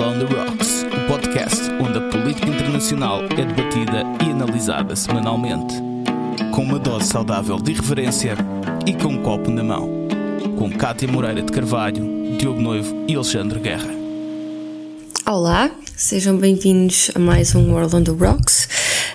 [0.00, 5.74] World on the Rocks, o podcast onde a política internacional é debatida e analisada semanalmente.
[6.54, 8.34] Com uma dose saudável de irreverência
[8.86, 10.08] e com um copo na mão.
[10.58, 12.02] Com Cátia Moreira de Carvalho,
[12.38, 13.90] Diogo Noivo e Alexandre Guerra.
[15.26, 18.68] Olá, sejam bem-vindos a mais um World on the Rocks,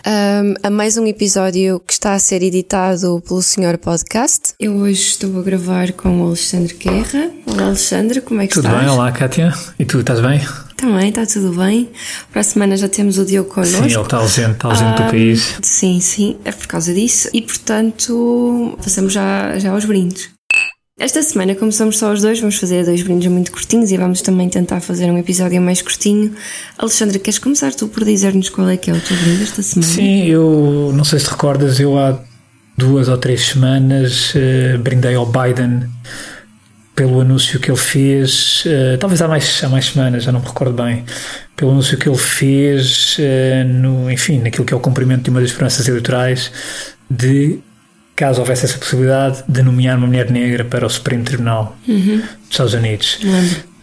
[0.05, 4.53] um, a mais um episódio que está a ser editado pelo Senhor Podcast.
[4.59, 7.31] Eu hoje estou a gravar com o Alexandre Guerra.
[7.47, 8.83] Olá, Alexandre, como é que tudo estás?
[8.83, 9.51] Tudo bem, olá, Kátia.
[9.79, 10.39] E tu, estás bem?
[10.75, 11.89] Também, está tudo bem.
[12.31, 13.77] Para a semana já temos o Diogo connosco.
[13.77, 15.57] Sim, ele está ausente, está ausente do país.
[15.61, 17.29] Sim, sim, é por causa disso.
[17.33, 20.29] E portanto, passamos já, já aos brindes.
[20.97, 24.21] Esta semana, como somos só os dois, vamos fazer dois brindes muito curtinhos e vamos
[24.21, 26.33] também tentar fazer um episódio mais curtinho.
[26.77, 29.91] Alexandra, queres começar tu por dizer-nos qual é que é o teu brinde esta semana?
[29.91, 32.17] Sim, eu não sei se te recordas, eu há
[32.77, 35.89] duas ou três semanas uh, brindei ao Biden
[36.95, 40.45] pelo anúncio que ele fez, uh, talvez há mais, há mais semanas, já não me
[40.45, 41.03] recordo bem,
[41.55, 45.41] pelo anúncio que ele fez, uh, no, enfim, naquilo que é o cumprimento de uma
[45.41, 46.51] das promessas eleitorais
[47.09, 47.59] de
[48.15, 52.17] caso houvesse essa possibilidade de nomear uma mulher negra para o Supremo Tribunal uhum.
[52.17, 53.19] dos Estados Unidos.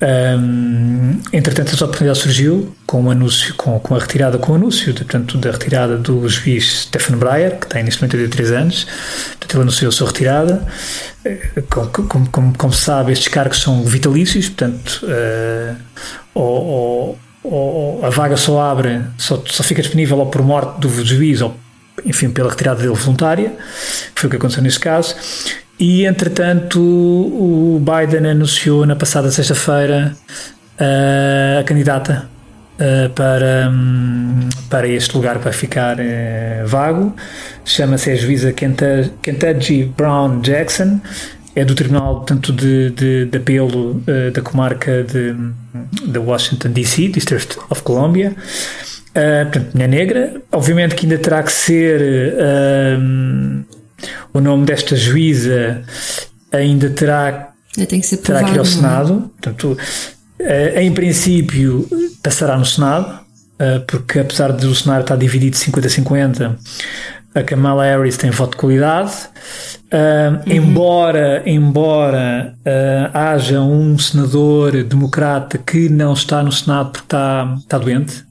[0.03, 4.93] Um, entretanto, essa oportunidade surgiu com o anúncio, com, com a retirada, com o anúncio,
[4.93, 8.87] de, portanto, da retirada do juiz Stephen Breyer, que tem neste momento 83 anos.
[9.29, 10.67] Portanto, ele anunciou a sua retirada.
[11.71, 15.77] Como, como, como, como se sabe, estes cargos são vitalícios, portanto, uh,
[16.35, 20.89] ou, ou, ou, a vaga só abre, só, só fica disponível ou por morte do
[21.05, 21.57] juiz ou
[22.05, 23.53] enfim, pela retirada dele voluntária,
[24.15, 25.15] que foi o que aconteceu neste caso.
[25.79, 30.15] E, entretanto, o Biden anunciou na passada sexta-feira
[30.79, 32.29] uh, a candidata
[32.75, 37.15] uh, para, um, para este lugar para ficar uh, vago.
[37.65, 41.01] Chama-se a juíza Kentucky Brown Jackson.
[41.55, 45.35] É do Tribunal portanto, de, de, de Apelo da comarca de,
[46.07, 48.35] de Washington, D.C., District of Columbia.
[49.13, 50.35] Uh, portanto, mulher negra.
[50.51, 53.65] Obviamente que ainda terá que ser uh,
[54.33, 55.83] o nome desta juíza
[56.51, 57.87] ainda terá, que,
[58.17, 58.69] terá que ir ao é?
[58.69, 59.31] Senado.
[59.39, 59.77] Portanto,
[60.41, 61.87] uh, em princípio
[62.23, 63.21] passará no Senado,
[63.87, 66.57] porque apesar de o Senado estar dividido 50-50,
[67.35, 69.13] a Kamala Harris tem voto de qualidade.
[69.93, 70.57] Uh, uhum.
[70.57, 72.55] Embora, embora
[73.13, 78.25] haja um senador democrata que não está no Senado porque está, está doente,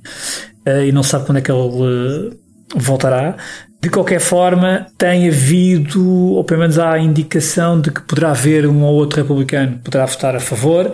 [0.67, 2.39] uh, e não sabe quando é que ele uh,
[2.75, 3.35] voltará.
[3.81, 8.67] De qualquer forma, tem havido, ou pelo menos há a indicação de que poderá haver
[8.67, 10.91] um ou outro republicano que poderá votar a favor,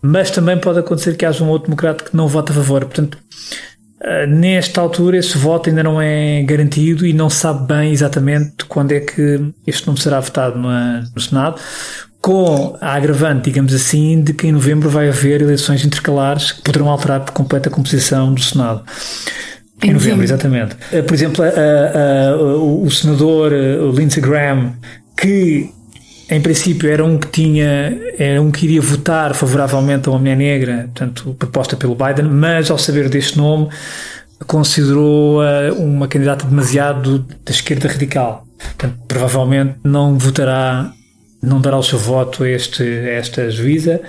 [0.00, 2.84] mas também pode acontecer que haja um outro democrata que não vote a favor.
[2.84, 3.18] Portanto,
[4.00, 8.92] uh, nesta altura, esse voto ainda não é garantido e não sabe bem exatamente quando
[8.92, 10.70] é que este nome será votado no,
[11.14, 11.60] no Senado
[12.20, 16.88] com a agravante, digamos assim, de que em novembro vai haver eleições intercalares que poderão
[16.88, 18.82] alterar por completo a composição do Senado.
[19.82, 20.76] Em novembro, exatamente.
[20.92, 24.74] Eh, por exemplo, a, a, a, o senador eh, Lindsey Graham,
[25.16, 25.70] que
[26.30, 30.36] em princípio era um que tinha, era um que iria votar favoravelmente a uma mulher
[30.36, 33.68] negra, portanto, proposta pelo Biden, mas ao saber deste nome
[34.46, 35.40] considerou
[35.76, 38.46] uma candidata demasiado da esquerda radical.
[38.58, 40.92] Portanto, provavelmente não votará
[41.42, 44.00] não dará o seu voto a, este, a esta juíza,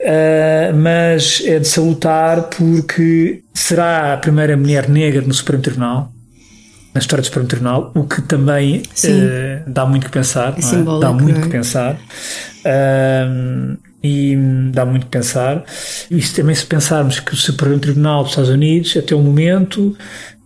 [0.00, 6.12] uh, mas é de salutar porque será a primeira mulher negra no Supremo Tribunal,
[6.94, 11.00] na história do Supremo Tribunal, o que também uh, dá muito que pensar, é é?
[11.00, 11.42] dá muito é?
[11.42, 11.94] que pensar.
[12.64, 14.36] Uh, e
[14.72, 15.64] dá muito que pensar.
[16.10, 19.96] E também se pensarmos que o Supremo Tribunal dos Estados Unidos, até o momento,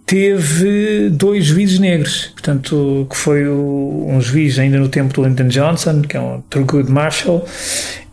[0.06, 5.48] teve dois juízes negros, portanto, que foi o, um juiz ainda no tempo do Lyndon
[5.48, 7.44] Johnson, que é o Thurgood Marshall,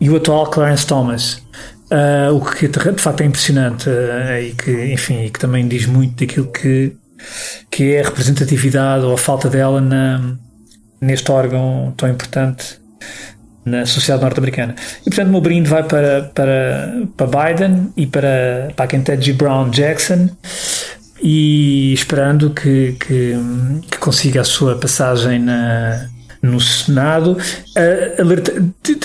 [0.00, 1.44] e o atual Clarence Thomas.
[1.84, 5.86] Uh, o que de facto é impressionante uh, e que, enfim, e que também diz
[5.86, 6.96] muito daquilo que,
[7.70, 10.34] que é a representatividade ou a falta dela na,
[11.00, 12.80] neste órgão tão importante
[13.64, 14.74] na sociedade norte-americana.
[15.02, 19.32] E portanto o meu brinde vai para, para, para Biden e para, para a Kentucky
[19.34, 20.30] Brown Jackson
[21.26, 23.34] e esperando que, que,
[23.90, 26.06] que consiga a sua passagem na,
[26.42, 28.52] no Senado, uh, alerta,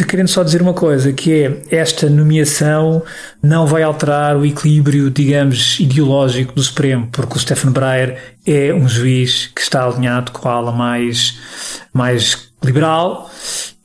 [0.05, 3.01] querendo só dizer uma coisa, que é esta nomeação
[3.41, 8.89] não vai alterar o equilíbrio, digamos, ideológico do Supremo, porque o Stephen Breyer é um
[8.89, 11.39] juiz que está alinhado com a ala mais,
[11.93, 13.31] mais liberal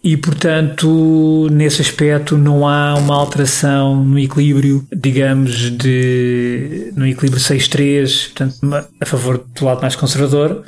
[0.05, 8.27] e, portanto, nesse aspecto não há uma alteração no equilíbrio, digamos, de no equilíbrio 6-3,
[8.27, 10.62] portanto, a favor do lado mais conservador,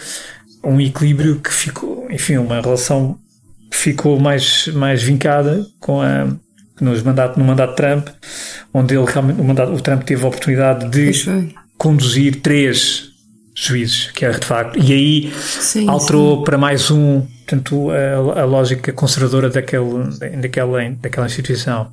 [0.65, 3.19] um equilíbrio que ficou, enfim, uma relação
[3.71, 6.29] que ficou mais, mais vincada com a,
[6.81, 8.09] nos mandato, no mandato de Trump,
[8.73, 13.11] onde ele realmente, o, mandato, o Trump teve a oportunidade de conduzir três
[13.55, 16.45] juízes, que era de facto, e aí sim, alterou sim.
[16.45, 20.05] para mais um, portanto, a, a, lógica conservadora daquele,
[20.41, 21.93] daquela, daquela instituição.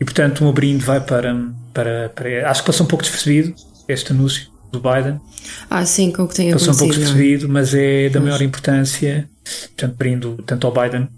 [0.00, 1.36] E portanto, o brinde vai para,
[1.72, 2.50] para, para.
[2.50, 3.54] Acho que passou um pouco despercebido
[3.86, 5.20] este anúncio do Biden.
[5.70, 6.96] Ah, sim, com o que tem Passou um pouco é?
[6.96, 9.28] despercebido, mas é da maior importância.
[9.76, 11.08] Portanto, brindo tanto ao Biden,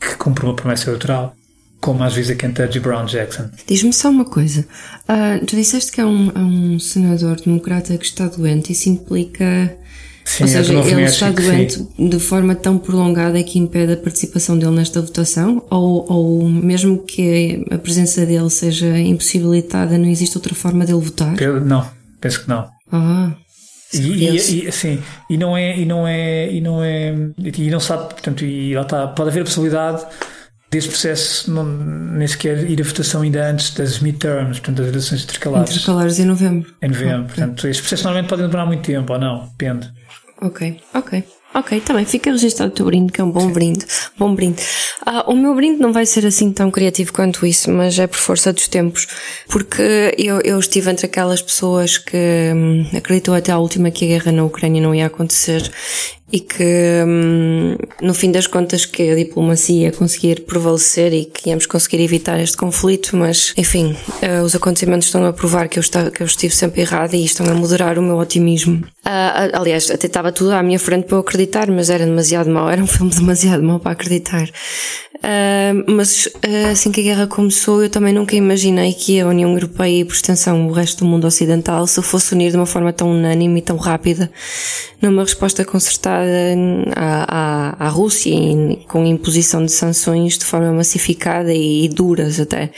[0.00, 1.34] que cumpre uma promessa eleitoral,
[1.80, 3.50] como às vezes a Kentucky Brown Jackson.
[3.66, 4.66] Diz-me só uma coisa.
[5.08, 9.76] Uh, tu disseste que é um, é um senador democrata que está doente, isso implica.
[10.24, 12.08] Sim, Ou seja, ele está doente sim.
[12.08, 15.62] de forma tão prolongada que impede a participação dele nesta votação?
[15.70, 21.36] Ou, ou mesmo que a presença dele seja impossibilitada, não existe outra forma dele votar?
[21.64, 21.86] Não,
[22.20, 22.66] penso que não.
[22.90, 23.32] Ah.
[23.92, 24.98] E, e, e, sim,
[25.30, 28.82] e não é, e não é, e não é, e não sabe, portanto, e lá
[28.82, 30.04] está, pode haver a possibilidade
[30.74, 35.22] desse processo não, nem sequer ir à votação ainda antes das midterms, portanto, das eleições
[35.24, 35.70] intercalares.
[35.70, 36.74] Intercalares em novembro.
[36.82, 39.92] Em novembro, portanto, estes processos normalmente podem demorar muito tempo, ou não, depende.
[40.42, 41.24] Ok, ok.
[41.54, 43.52] Ok, também fica registado o teu brinde, que é um bom Sim.
[43.52, 43.86] brinde.
[44.18, 44.60] Bom brinde.
[45.06, 48.18] Ah, o meu brinde não vai ser assim tão criativo quanto isso, mas é por
[48.18, 49.06] força dos tempos.
[49.48, 54.08] Porque eu, eu estive entre aquelas pessoas que hum, acreditou até à última que a
[54.08, 55.70] guerra na Ucrânia não ia acontecer
[56.32, 61.50] e que hum, no fim das contas que a diplomacia ia conseguir prevalecer e que
[61.50, 65.82] íamos conseguir evitar este conflito, mas enfim, uh, os acontecimentos estão a provar que eu,
[65.82, 68.84] está, que eu estive sempre errada e estão a moderar o meu otimismo.
[69.06, 72.68] Uh, aliás, até estava tudo à minha frente para eu acreditar, mas era demasiado mau,
[72.70, 74.48] era um filme demasiado mau para acreditar.
[75.24, 79.50] Uh, mas uh, assim que a guerra começou, eu também nunca imaginei que a União
[79.50, 82.92] Europeia e, por extensão, o resto do mundo ocidental se fosse unir de uma forma
[82.92, 84.30] tão unânime e tão rápida
[85.00, 86.26] numa resposta concertada
[86.94, 92.38] à, à, à Rússia e com imposição de sanções de forma massificada e, e duras
[92.38, 92.70] até.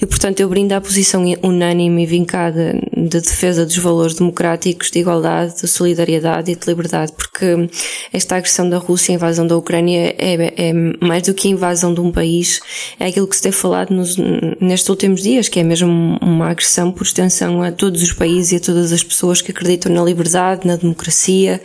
[0.00, 4.98] E, portanto, eu brindo à posição unânime e vincada de defesa dos valores democráticos, de
[4.98, 7.68] igualdade, de solidariedade e de liberdade, porque
[8.12, 11.50] esta agressão da Rússia, a invasão da Ucrânia, é, é mais do que a
[11.86, 12.60] invasão de um país,
[12.98, 14.16] é aquilo que se tem falado nos,
[14.60, 18.56] nestes últimos dias, que é mesmo uma agressão por extensão a todos os países e
[18.56, 21.60] a todas as pessoas que acreditam na liberdade, na democracia,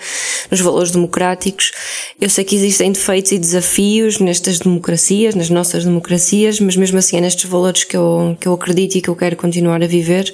[0.49, 1.71] nos valores democráticos.
[2.19, 7.17] Eu sei que existem defeitos e desafios nestas democracias, nas nossas democracias, mas mesmo assim
[7.17, 10.33] é nestes valores que eu, que eu acredito e que eu quero continuar a viver.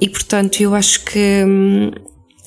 [0.00, 1.90] E portanto, eu acho que hum,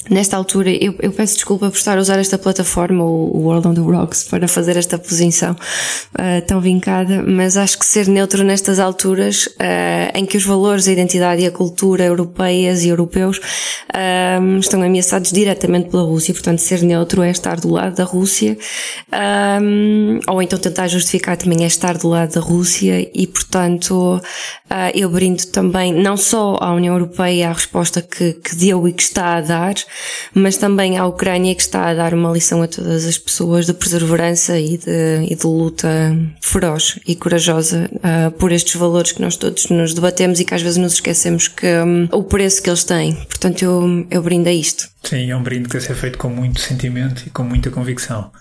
[0.10, 3.74] Nesta altura, eu, eu, peço desculpa por estar a usar esta plataforma, o World on
[3.74, 8.80] the Rocks, para fazer esta posição uh, tão vincada, mas acho que ser neutro nestas
[8.80, 14.58] alturas, uh, em que os valores, a identidade e a cultura europeias e europeus uh,
[14.60, 18.58] estão ameaçados diretamente pela Rússia, portanto, ser neutro é estar do lado da Rússia,
[20.28, 24.22] ou então tentar justificar também é estar do lado da Rússia, e portanto,
[24.94, 29.04] eu brindo também não só à União Europeia a resposta que, que deu e que
[29.04, 29.76] está a dar,
[30.34, 33.74] mas também à Ucrânia que está a dar uma lição a todas as pessoas de
[33.74, 35.88] perseverança e de, e de luta
[36.42, 40.62] feroz e corajosa uh, por estes valores que nós todos nos debatemos e que às
[40.62, 43.16] vezes nos esquecemos que um, o preço que eles têm.
[43.16, 44.90] Portanto, eu, eu brindo a isto.
[45.04, 48.31] Sim, é um brinde que deve ser feito com muito sentimento e com muita convicção.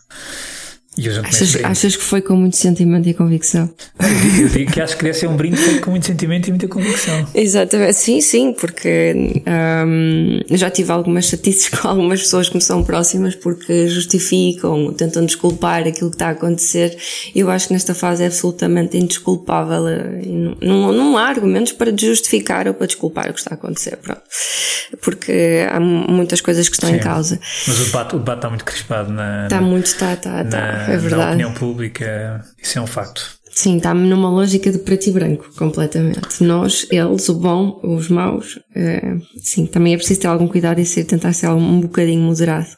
[0.96, 3.70] E eu achas, achas que foi com muito sentimento e convicção?
[3.98, 6.68] Eu digo, que acho que deve ser um brinde feito com muito sentimento e muita
[6.68, 7.26] convicção.
[7.34, 9.42] Exatamente, sim, sim, porque
[9.86, 15.24] um, já tive algumas chatices com algumas pessoas que me são próximas porque justificam, tentam
[15.24, 16.94] desculpar aquilo que está a acontecer.
[17.34, 19.84] Eu acho que nesta fase é absolutamente indesculpável.
[20.60, 24.20] Não, não há argumentos para justificar ou para desculpar o que está a acontecer, pronto.
[25.00, 27.40] Porque há muitas coisas que estão sim, em causa.
[27.66, 29.44] Mas o debate, o debate está muito crispado na.
[29.44, 31.22] Está muito, está, está, está é verdade.
[31.22, 33.42] da opinião pública, isso é um facto.
[33.54, 36.42] Sim, está numa lógica de preto e branco, completamente.
[36.42, 40.86] Nós, eles, o bom, os maus, é, sim, também é preciso ter algum cuidado e
[40.86, 42.68] ser, tentar ser um bocadinho moderado.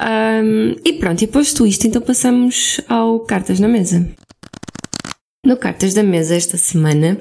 [0.00, 4.04] Um, e pronto, e posto isto, então passamos ao Cartas na Mesa.
[5.44, 7.18] No Cartas da Mesa esta semana,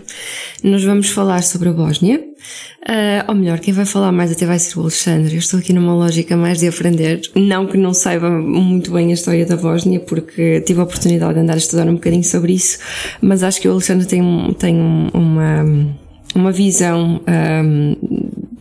[0.63, 4.59] nós vamos falar sobre a Bósnia, uh, ou melhor, quem vai falar mais até vai
[4.59, 5.33] ser o Alexandre.
[5.33, 9.15] Eu estou aqui numa lógica mais de aprender, não que não saiba muito bem a
[9.15, 12.77] história da Bósnia, porque tive a oportunidade de andar a estudar um bocadinho sobre isso,
[13.19, 14.21] mas acho que o Alexandre tem,
[14.53, 14.79] tem
[15.15, 15.65] uma,
[16.35, 17.95] uma visão um,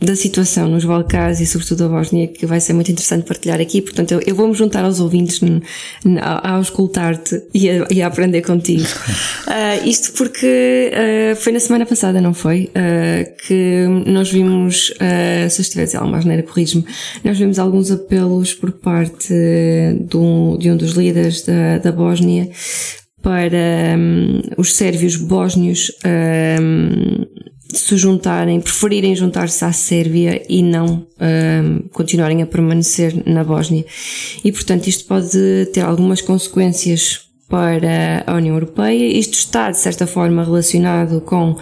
[0.01, 3.81] da situação nos Balcãs e sobretudo a Bósnia que vai ser muito interessante partilhar aqui.
[3.81, 5.39] Portanto, eu, eu vou-me juntar aos ouvintes
[6.19, 8.83] a, auscultar-te e, e, a aprender contigo.
[9.47, 12.71] Uh, isto porque uh, foi na semana passada, não foi?
[12.75, 14.93] Uh, que nós vimos,
[15.49, 16.85] se eu dizer alguma maneira, corrijo-me,
[17.23, 19.33] nós vimos alguns apelos por parte
[20.09, 22.49] do, de um dos líderes da, da Bósnia
[23.21, 25.91] para um, os sérvios bósnios
[26.59, 27.20] um,
[27.79, 33.85] se juntarem, preferirem juntar-se à Sérvia e não um, continuarem a permanecer na Bósnia.
[34.43, 39.05] E portanto isto pode ter algumas consequências para a União Europeia.
[39.05, 41.57] Isto está, de certa forma, relacionado com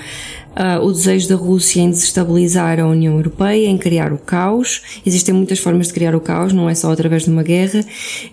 [0.59, 4.81] uh, o desejo da Rússia em desestabilizar a União Europeia, em criar o caos.
[5.05, 7.83] Existem muitas formas de criar o caos, não é só através de uma guerra.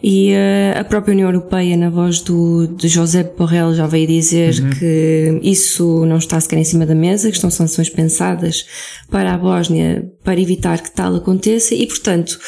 [0.02, 4.58] E uh, a própria União Europeia, na voz do, de José Borrell, já veio dizer
[4.58, 4.70] uhum.
[4.70, 8.66] que isso não está sequer em cima da mesa, que estão sanções pensadas
[9.10, 12.38] para a Bósnia para evitar que tal aconteça e, portanto,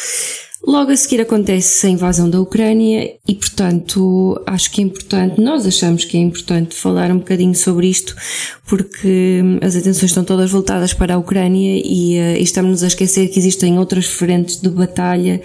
[0.67, 5.65] Logo a seguir acontece a invasão da Ucrânia e, portanto, acho que é importante, nós
[5.65, 8.15] achamos que é importante falar um bocadinho sobre isto,
[8.67, 13.29] porque as atenções estão todas voltadas para a Ucrânia e, uh, e estamos a esquecer
[13.29, 15.41] que existem outras frentes de batalha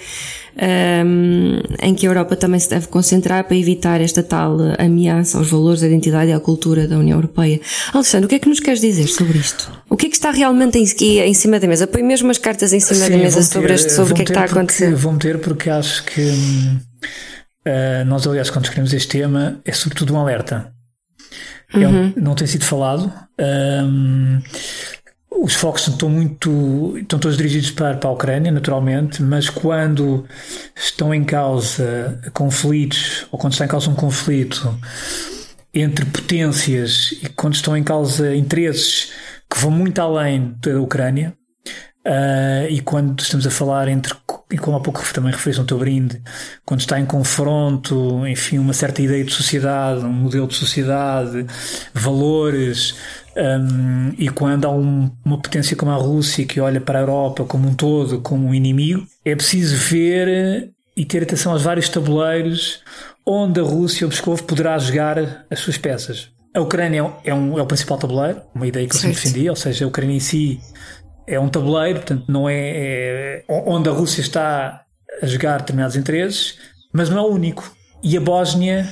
[0.56, 5.50] um, em que a Europa também se deve concentrar para evitar esta tal ameaça aos
[5.50, 7.60] valores, à identidade e à cultura da União Europeia.
[7.94, 9.72] Alexandre, o que é que nos queres dizer sobre isto?
[9.90, 11.88] O que é que está realmente em, em cima da mesa?
[11.88, 14.22] Põe mesmo as cartas em cima Sim, da mesa sobre, ter, este, sobre o que
[14.22, 14.94] é que está a acontecer.
[14.96, 20.20] Vou meter porque acho que uh, nós, aliás, quando escrevemos este tema, é sobretudo um
[20.20, 20.72] alerta.
[21.74, 22.14] É uhum.
[22.16, 23.12] não tem sido falado.
[23.40, 24.40] Um,
[25.42, 30.26] os focos estão muito estão todos dirigidos para, para a Ucrânia, naturalmente, mas quando
[30.76, 34.78] estão em causa conflitos, ou quando está em causa um conflito
[35.74, 39.12] entre potências e quando estão em causa interesses
[39.50, 41.34] que vão muito além da Ucrânia,
[42.06, 44.14] uh, e quando estamos a falar entre,
[44.52, 46.22] e como há pouco também referiste no teu brinde,
[46.66, 51.46] quando está em confronto, enfim, uma certa ideia de sociedade, um modelo de sociedade,
[51.94, 52.96] valores,
[53.36, 57.44] um, e quando há um, uma potência como a Rússia que olha para a Europa
[57.46, 62.82] como um todo, como um inimigo, é preciso ver e ter atenção aos vários tabuleiros
[63.26, 66.30] onde a Rússia ou Moscou poderá jogar as suas peças.
[66.54, 69.56] A Ucrânia é, um, é o principal tabuleiro, uma ideia que eu sempre defendi, ou
[69.56, 70.60] seja, a Ucrânia em si
[71.26, 74.84] é um tabuleiro, portanto, não é, é onde a Rússia está
[75.22, 76.60] a jogar determinados interesses,
[76.92, 77.76] mas não é o único.
[78.04, 78.88] E a Bósnia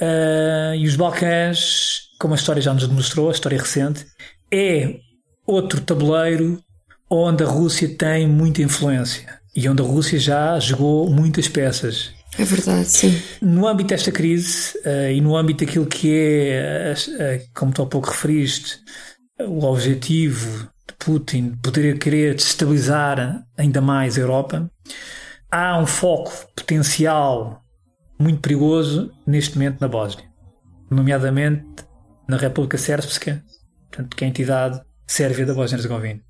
[0.00, 4.06] uh, e os Balcãs como a história já nos demonstrou, a história recente,
[4.50, 4.96] é
[5.46, 6.62] outro tabuleiro
[7.08, 12.12] onde a Rússia tem muita influência e onde a Rússia já jogou muitas peças.
[12.38, 13.20] É verdade, sim.
[13.40, 17.86] No âmbito desta crise uh, e no âmbito daquilo que é, uh, como tu há
[17.86, 18.78] pouco referiste,
[19.40, 24.70] o objetivo de Putin poder querer destabilizar ainda mais a Europa,
[25.50, 27.62] há um foco potencial
[28.18, 30.26] muito perigoso neste momento na Bósnia,
[30.90, 31.87] nomeadamente
[32.28, 33.42] na República Sérvia,
[33.90, 36.20] portanto, que é a entidade sérvia da Bósnia-Herzegovina.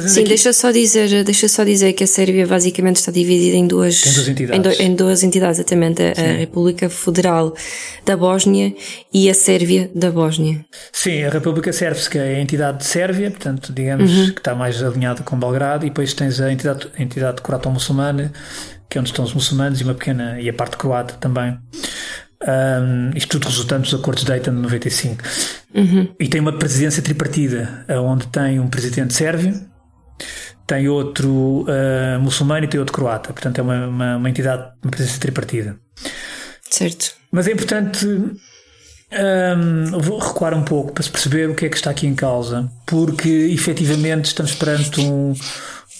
[0.00, 0.28] Sim, aqui...
[0.30, 4.12] deixa só dizer, deixa só dizer que a Sérvia basicamente está dividida em duas, em
[4.14, 7.54] duas entidades, em, do, em duas entidades exatamente, a, a, República Federal
[8.04, 8.74] da Bósnia
[9.12, 10.64] e a Sérvia da Bósnia.
[10.92, 14.32] Sim, a República Sérvia é a entidade de Sérvia, portanto, digamos uhum.
[14.32, 18.32] que está mais alinhada com Belgrado, e depois tens a entidade, a entidade croato-muçulmana,
[18.88, 21.58] que é onde estão os muçulmanos e uma pequena, e a parte croata também.
[22.42, 25.22] Um, isto tudo resultante dos acordos de Dayton de 95.
[25.74, 26.08] Uhum.
[26.18, 29.54] E tem uma presidência tripartida, onde tem um presidente sérvio,
[30.66, 33.32] tem outro uh, muçulmano e tem outro croata.
[33.32, 35.76] Portanto, é uma, uma, uma, entidade, uma presidência tripartida.
[36.68, 37.14] Certo.
[37.30, 38.06] Mas é importante.
[38.06, 42.14] Um, vou recuar um pouco para se perceber o que é que está aqui em
[42.14, 45.34] causa, porque efetivamente estamos perante um,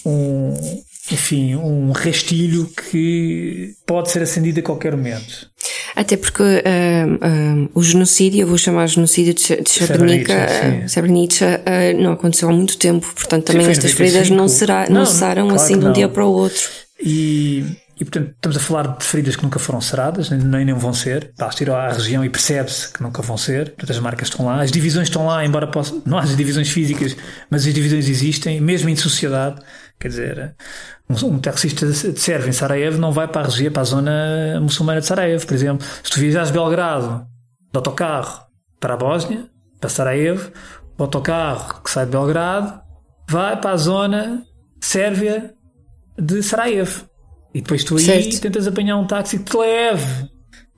[0.06, 0.82] um
[1.12, 5.50] enfim, um restilho que pode ser acendido a qualquer momento.
[5.94, 12.02] Até porque uh, uh, o genocídio, eu vou chamar genocídio de, de Srebrenica, Srebrenica uh,
[12.02, 15.62] não aconteceu há muito tempo, portanto também estas feridas não, será, não, não cessaram claro
[15.62, 16.68] assim de um dia para o outro.
[16.98, 17.64] E,
[18.00, 21.30] e portanto estamos a falar de feridas que nunca foram saradas, nem, nem vão ser.
[21.38, 23.70] Basta ir à região e percebe-se que nunca vão ser.
[23.70, 27.16] Portanto, as marcas estão lá, as divisões estão lá, embora possa, não haja divisões físicas,
[27.50, 29.60] mas as divisões existem, mesmo em sociedade.
[30.02, 30.56] Quer dizer,
[31.08, 34.60] um, um taxista de Sérvia em Sarajevo não vai para a região, para a zona
[34.60, 35.86] muçulmana de Sarajevo, por exemplo.
[36.02, 37.24] Se tu viajas de Belgrado,
[37.72, 38.46] de autocarro
[38.80, 39.46] para a Bósnia,
[39.78, 40.50] para Sarajevo,
[40.98, 42.80] o autocarro que sai de Belgrado
[43.28, 44.42] vai para a zona
[44.80, 45.54] sérvia
[46.18, 47.08] de Sarajevo.
[47.54, 48.40] E depois tu aí certo.
[48.40, 50.28] tentas apanhar um táxi que te leve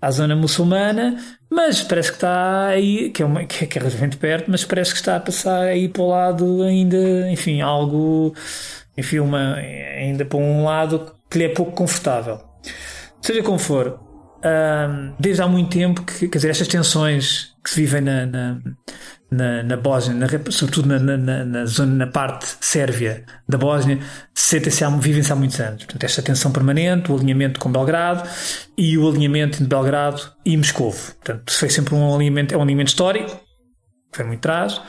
[0.02, 1.16] à zona muçulmana,
[1.50, 4.98] mas parece que está aí, que é, uma, que é relativamente perto, mas parece que
[4.98, 8.34] está a passar aí para o lado ainda, enfim, algo
[8.96, 12.40] enfim, uma, ainda para um lado que lhe é pouco confortável.
[13.20, 13.98] Seja como for,
[15.18, 18.60] desde há muito tempo que, quer dizer, estas tensões que se vivem na, na,
[19.30, 23.98] na, na Bósnia, na, sobretudo na, na, na, zona, na parte sérvia da Bósnia,
[24.34, 25.84] sentem-se vivem-se há muitos anos.
[25.84, 28.28] Portanto, esta tensão permanente, o alinhamento com Belgrado
[28.76, 31.14] e o alinhamento entre Belgrado e Moscovo.
[31.14, 33.40] Portanto, foi sempre um alinhamento, é um alinhamento histórico,
[34.12, 34.80] foi muito atrás.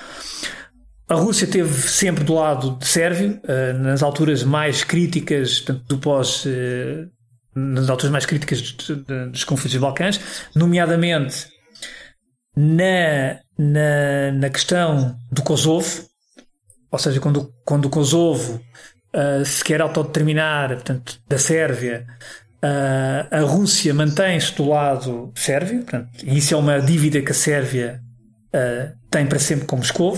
[1.07, 6.43] A Rússia esteve sempre do lado de Sérvio, eh, nas alturas mais críticas do pós
[6.47, 7.05] eh,
[7.55, 8.61] nas alturas mais críticas
[9.31, 10.19] dos conflitos dos Balcãs,
[10.53, 11.47] nomeadamente
[12.55, 16.05] na, na, na questão do Kosovo,
[16.91, 18.61] ou seja, quando, quando o Kosovo
[19.13, 22.05] uh, se quer autodeterminar, portanto, da Sérvia,
[22.63, 27.35] uh, a Rússia mantém-se do lado sérvio, portanto, e isso é uma dívida que a
[27.35, 28.01] Sérvia
[28.53, 30.17] uh, tem para sempre com Moscou.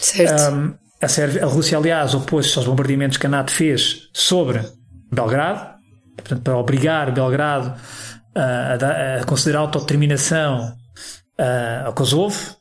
[0.00, 0.54] Certo.
[0.54, 4.60] Um, a, Sérvia, a Rússia, aliás, opôs-se aos bombardeamentos que a NATO fez sobre
[5.12, 5.78] Belgrado,
[6.16, 7.74] portanto, para obrigar Belgrado
[8.34, 10.76] a, a considerar a autodeterminação
[11.38, 12.56] uh, ao Kosovo.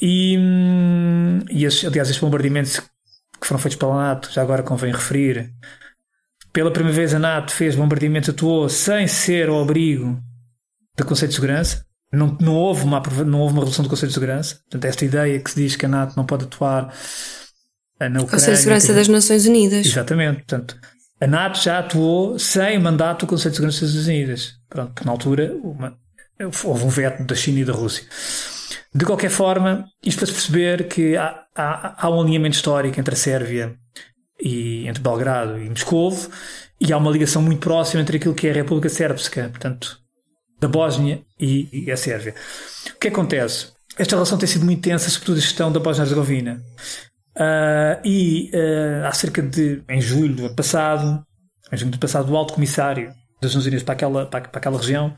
[0.00, 4.92] E, hum, e esses, aliás, estes bombardeamentos que foram feitos pela NATO, já agora convém
[4.92, 5.52] referir,
[6.52, 10.20] pela primeira vez a NATO fez bombardeamentos, atuou sem ser ao abrigo
[10.96, 11.86] do Conselho de Segurança.
[12.12, 14.56] Não, não, houve uma, não houve uma resolução do Conselho de Segurança.
[14.56, 16.92] Portanto, esta ideia que se diz que a NATO não pode atuar
[17.98, 18.28] na Ucrânia.
[18.28, 19.86] Conselho de Segurança das Nações Unidas.
[19.86, 20.36] Exatamente.
[20.38, 20.76] Portanto,
[21.20, 24.52] a NATO já atuou sem mandato do Conselho de Segurança das Nações Unidas.
[24.68, 25.96] Pronto, porque na altura uma,
[26.64, 28.04] houve um veto da China e da Rússia.
[28.94, 33.14] De qualquer forma, isto para se perceber que há, há, há um alinhamento histórico entre
[33.14, 33.74] a Sérvia
[34.38, 36.14] e entre Belgrado e Moscou
[36.80, 40.01] e há uma ligação muito próxima entre aquilo que é a República Sérbska, portanto,
[40.62, 42.34] da Bósnia e, e a Sérvia.
[42.94, 43.72] O que acontece?
[43.98, 46.62] Esta relação tem sido muito tensa, sobretudo a gestão da Bósnia-Herzegovina.
[47.36, 51.24] Uh, e uh, há cerca de, em julho do ano passado,
[51.72, 53.08] em julho do passado, o alto comissário
[53.40, 55.14] das Nações Unidas para aquela, para, para aquela região,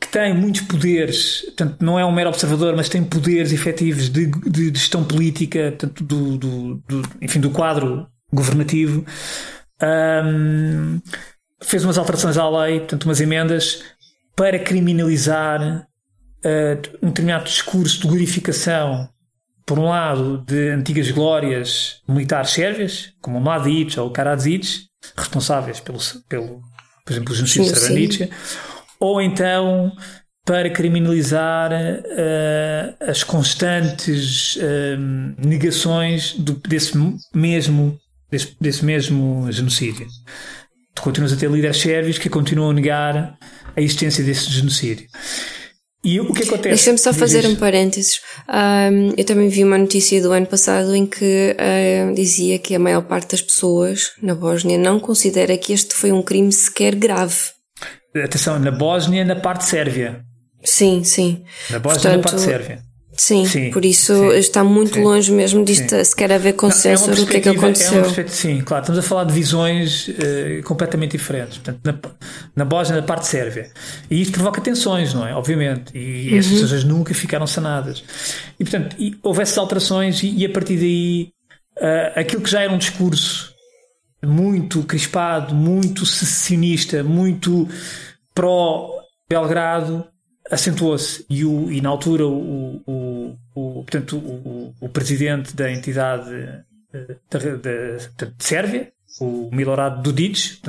[0.00, 4.26] que tem muitos poderes, portanto, não é um mero observador, mas tem poderes efetivos de,
[4.26, 9.04] de, de gestão política, portanto, do, do, do, enfim, do quadro governativo,
[9.82, 11.00] um,
[11.60, 13.82] fez umas alterações à lei, portanto, umas emendas,
[14.36, 15.86] para criminalizar
[16.44, 19.08] uh, um determinado discurso de glorificação
[19.66, 24.86] por um lado, de antigas glórias militares sérvias, como o Mladic ou o Karadzic,
[25.16, 25.98] responsáveis pelo,
[26.28, 26.60] pelo
[27.04, 28.28] por exemplo, o genocídio de Srebrenica,
[28.98, 29.92] ou então
[30.44, 36.92] para criminalizar uh, as constantes uh, negações do, desse
[37.32, 37.98] mesmo
[38.30, 40.06] desse, desse mesmo genocídio.
[40.94, 43.38] Tu continuas a ter líderes sérvios que continuam a negar
[43.74, 45.06] a existência desse genocídio.
[46.04, 46.68] E o que acontece?
[46.68, 48.20] Deixa-me só fazer um parênteses.
[48.48, 51.56] Um, eu também vi uma notícia do ano passado em que
[52.14, 56.20] dizia que a maior parte das pessoas na Bósnia não considera que este foi um
[56.20, 57.36] crime sequer grave.
[58.16, 60.24] Atenção, na Bósnia, na parte sérvia.
[60.64, 61.44] Sim, sim.
[61.70, 62.82] Na Bósnia, Portanto, na parte sérvia.
[63.22, 67.20] Sim, sim, por isso sim, está muito sim, longe mesmo disto sequer haver consenso sobre
[67.20, 68.02] o que é que aconteceu.
[68.04, 71.58] É sim, claro, estamos a falar de visões uh, completamente diferentes.
[71.58, 71.96] Portanto, na,
[72.56, 73.70] na Bósnia, na parte sérvia.
[74.10, 75.32] E isto provoca tensões, não é?
[75.36, 75.96] Obviamente.
[75.96, 76.38] E uhum.
[76.38, 78.02] essas coisas nunca ficaram sanadas.
[78.58, 81.30] E, portanto, e, houve essas alterações e, e, a partir daí
[81.78, 83.54] uh, aquilo que já era um discurso
[84.20, 87.68] muito crispado, muito secessionista, muito
[88.34, 90.11] pró-Belgrado
[90.52, 96.30] acentuou-se e, o, e na altura o, o, o portanto, o, o, presidente da entidade
[96.92, 100.60] eh, de, de, de Sérvia, o Milorad Dudic,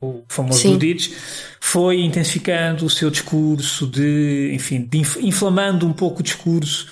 [0.00, 0.72] o famoso Sim.
[0.72, 1.14] Dudic,
[1.60, 6.88] foi intensificando o seu discurso de, enfim, de inflamando um pouco o discurso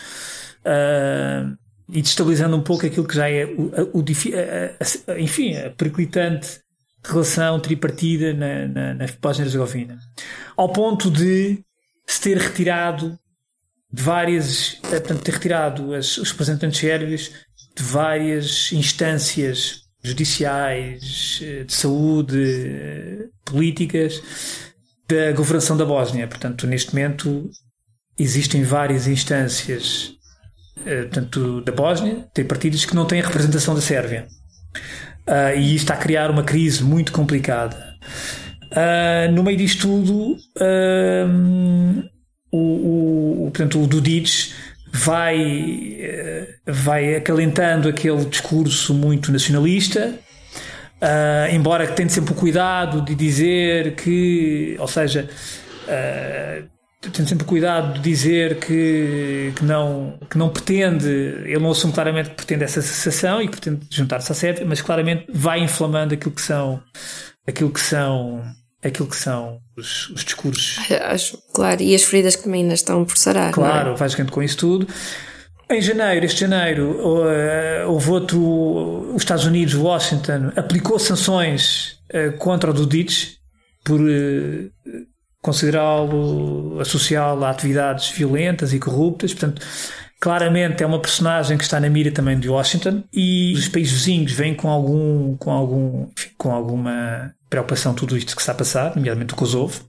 [0.60, 1.58] uh,
[1.88, 6.60] e destabilizando um pouco aquilo que já é o, o, a, a, enfim, a periclitante
[7.04, 9.98] relação tripartida na, na, na Bósnia-Herzegovina.
[10.56, 11.64] Ao ponto de
[12.08, 13.18] se ter retirado
[13.92, 17.30] de várias, eh, portanto, ter retirado as, os representantes sérvios
[17.76, 24.22] de várias instâncias judiciais, eh, de saúde, eh, políticas
[25.06, 26.26] da governação da Bósnia.
[26.26, 27.50] Portanto, neste momento
[28.18, 30.16] existem várias instâncias
[30.84, 34.26] portanto, da Bósnia, tem partidos que não têm representação da Sérvia.
[35.26, 37.76] Uh, e isto está a criar uma crise muito complicada.
[38.70, 42.04] Uh, no meio disto tudo, uh,
[42.52, 44.52] o, o, portanto, o Dudic
[44.92, 50.14] vai, uh, vai acalentando aquele discurso muito nacionalista,
[51.52, 55.28] embora tenha sempre o cuidado de dizer que, ou seja,
[57.00, 62.30] tem sempre cuidado de dizer que, que, não, que não pretende, ele não assume claramente
[62.30, 66.34] que pretende essa associação e que pretende juntar-se à Sérvia, mas claramente vai inflamando aquilo
[66.34, 66.82] que são
[67.46, 68.42] aquilo que são
[68.82, 70.78] aquilo que são os, os discursos.
[70.90, 73.52] Acho, claro, e as feridas que também ainda estão por sarar.
[73.52, 73.94] Claro, é?
[73.94, 74.88] vai jogando com isso tudo.
[75.70, 76.96] Em janeiro, este janeiro,
[77.86, 78.40] houve outro.
[79.14, 81.98] Os Estados Unidos, Washington, aplicou sanções
[82.38, 83.36] contra o Dudich
[83.84, 84.00] por
[85.42, 89.32] considerá-lo associá-lo a atividades violentas e corruptas.
[89.32, 89.64] Portanto,
[90.20, 94.32] claramente é uma personagem que está na mira também de Washington e os países vizinhos
[94.32, 98.96] vêm com algum, com algum, enfim, com alguma preocupação tudo isto que está a passar,
[98.96, 99.80] nomeadamente o Kosovo.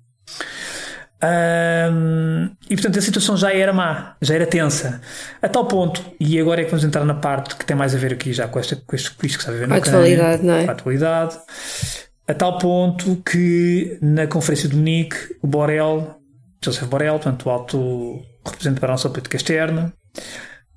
[2.70, 5.02] E portanto a situação já era má, já era tensa,
[5.42, 7.98] a tal ponto, e agora é que vamos entrar na parte que tem mais a
[7.98, 10.46] ver aqui já com, esta, com, isto, com isto que está a ver na atualidade,
[10.46, 10.66] não é?
[10.66, 11.38] A atualidade,
[12.30, 16.16] a tal ponto que na Conferência de Munique, o Borrell,
[16.64, 19.92] Joseph Borrell, portanto, o alto representante para a nossa política externa,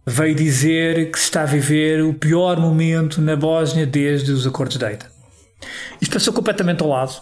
[0.07, 4.79] veio dizer que se está a viver o pior momento na Bósnia desde os acordos
[4.79, 5.07] de Dayton.
[6.01, 7.21] Isto passou completamente ao lado.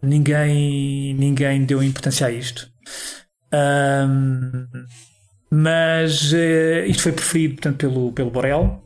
[0.00, 2.68] Ninguém, ninguém deu importância a isto.
[3.52, 4.64] Um,
[5.50, 8.80] mas uh, isto foi preferido portanto, pelo, pelo Borrell.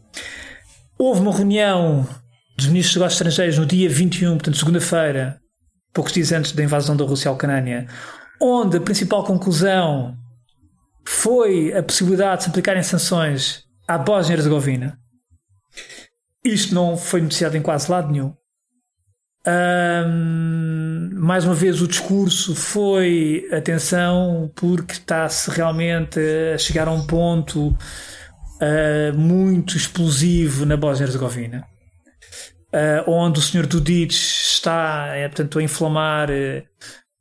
[0.99, 2.09] Houve uma reunião
[2.57, 5.39] dos ministros dos negócios estrangeiros no dia 21, portanto, segunda-feira,
[5.93, 7.87] poucos dias antes da invasão da Rússia à Ucrânia,
[8.41, 10.17] onde a principal conclusão
[11.05, 14.99] foi a possibilidade de se aplicarem sanções à Bósnia-Herzegovina.
[16.43, 18.33] Isto não foi noticiado em quase lado nenhum.
[19.47, 26.19] Um, mais uma vez o discurso foi atenção porque está-se realmente
[26.53, 31.65] a chegar a um ponto uh, muito explosivo na Bósnia-Herzegovina
[32.77, 33.67] uh, onde o Sr.
[33.67, 36.63] Dudic está é, portanto, a inflamar uh,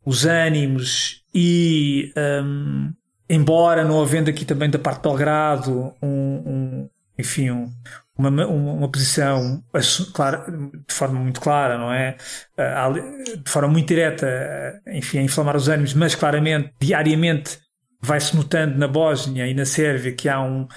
[0.06, 2.14] os ânimos e
[2.44, 2.94] um,
[3.30, 7.72] embora não havendo aqui também da parte de Belgrado um, um enfim um,
[8.18, 9.64] uma, uma posição
[10.14, 12.16] claro, de forma muito clara, não é?
[13.44, 17.60] De forma muito direta, enfim, a inflamar os ânimos, mas claramente, diariamente,
[18.02, 20.68] vai-se notando na Bósnia e na Sérvia que há um.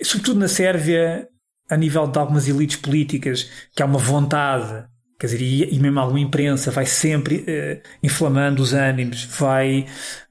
[0.00, 1.28] Sobretudo na Sérvia,
[1.70, 4.84] a nível de algumas elites políticas, que há uma vontade,
[5.18, 9.86] quer dizer, e, e mesmo alguma imprensa vai sempre uh, inflamando os ânimos, vai,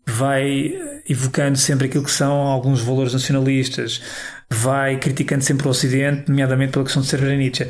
[0.06, 0.73] vai
[1.08, 4.02] evocando sempre aquilo que são alguns valores nacionalistas,
[4.50, 7.67] vai criticando sempre o Ocidente, nomeadamente pela questão de Srebrenica.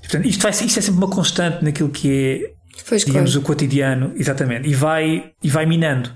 [0.00, 2.10] Portanto, isto, vai, isto é sempre uma constante naquilo que
[2.52, 2.56] é
[2.88, 3.42] Pois digamos, claro.
[3.42, 6.10] o cotidiano, exatamente, e vai, e vai minando.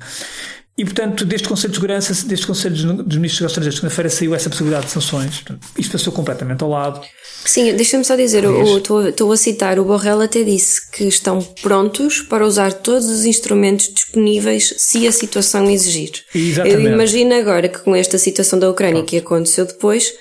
[0.79, 4.49] E, portanto, deste Conselho de Segurança, deste Conselho dos Ministros dos Estrangeiros, segunda-feira saiu essa
[4.49, 5.45] possibilidade de sanções.
[5.77, 7.03] Isto passou completamente ao lado.
[7.45, 12.47] Sim, deixa-me só dizer, estou a citar, o Borrell até disse que estão prontos para
[12.47, 16.13] usar todos os instrumentos disponíveis se a situação exigir.
[16.35, 16.87] Exatamente.
[16.87, 19.09] Eu imagino agora que com esta situação da Ucrânia Pronto.
[19.09, 20.13] que aconteceu depois,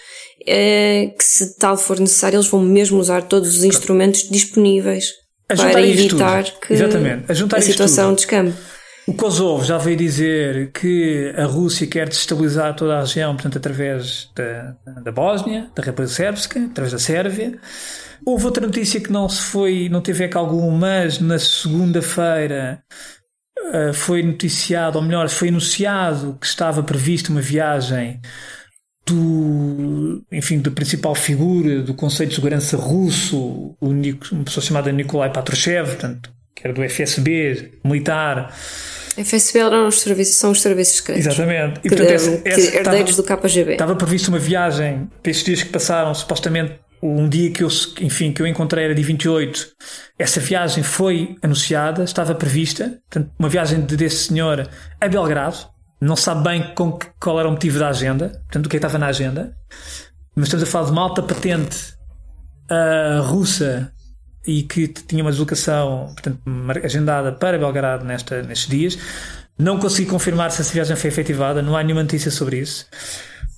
[0.45, 5.11] é, que se tal for necessário, eles vão mesmo usar todos os instrumentos disponíveis
[5.47, 6.59] para evitar tudo.
[6.59, 7.25] que Exatamente.
[7.27, 8.53] A, a situação descambe.
[9.09, 14.29] O Kosovo já veio dizer que a Rússia quer desestabilizar toda a região, portanto, através
[14.35, 17.57] da, da Bósnia, da República Sérbica, através da Sérvia.
[18.23, 22.83] Houve outra notícia que não se foi, não teve eco algum, mas na segunda-feira
[23.57, 28.21] uh, foi noticiado, ou melhor, foi anunciado que estava prevista uma viagem
[29.07, 35.87] do, enfim, da principal figura do Conselho de Segurança russo, uma pessoa chamada Nikolai Patrushev,
[35.87, 38.53] portanto, que era do FSB militar,
[39.23, 41.25] FSB eram os serviços, são os serviços secretos.
[41.25, 41.79] Exatamente.
[41.83, 43.71] E, portanto, essa, essa, herdeiros estava, do KGB.
[43.73, 47.69] Estava previsto uma viagem para estes dias que passaram, supostamente um dia que eu,
[48.01, 49.67] enfim, que eu encontrei era dia 28.
[50.17, 55.57] Essa viagem foi anunciada, estava prevista, portanto, uma viagem desse senhor a Belgrado.
[56.01, 58.79] Não sabe bem com que, qual era o motivo da agenda, portanto, o que, é
[58.79, 59.53] estava na agenda.
[60.35, 61.93] Mas estamos a falar de uma alta patente
[62.71, 63.91] uh, russa
[64.49, 66.39] e que tinha uma deslocação portanto,
[66.83, 68.97] agendada para Belgrado nesta, nestes dias.
[69.57, 72.87] Não consegui confirmar se essa viagem foi efetivada, não há nenhuma notícia sobre isso,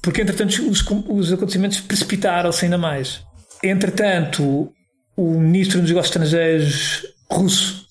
[0.02, 3.24] porque entretanto os, os acontecimentos precipitaram-se ainda mais.
[3.64, 4.74] Entretanto,
[5.16, 7.86] o ministro dos Negócios Estrangeiros russo,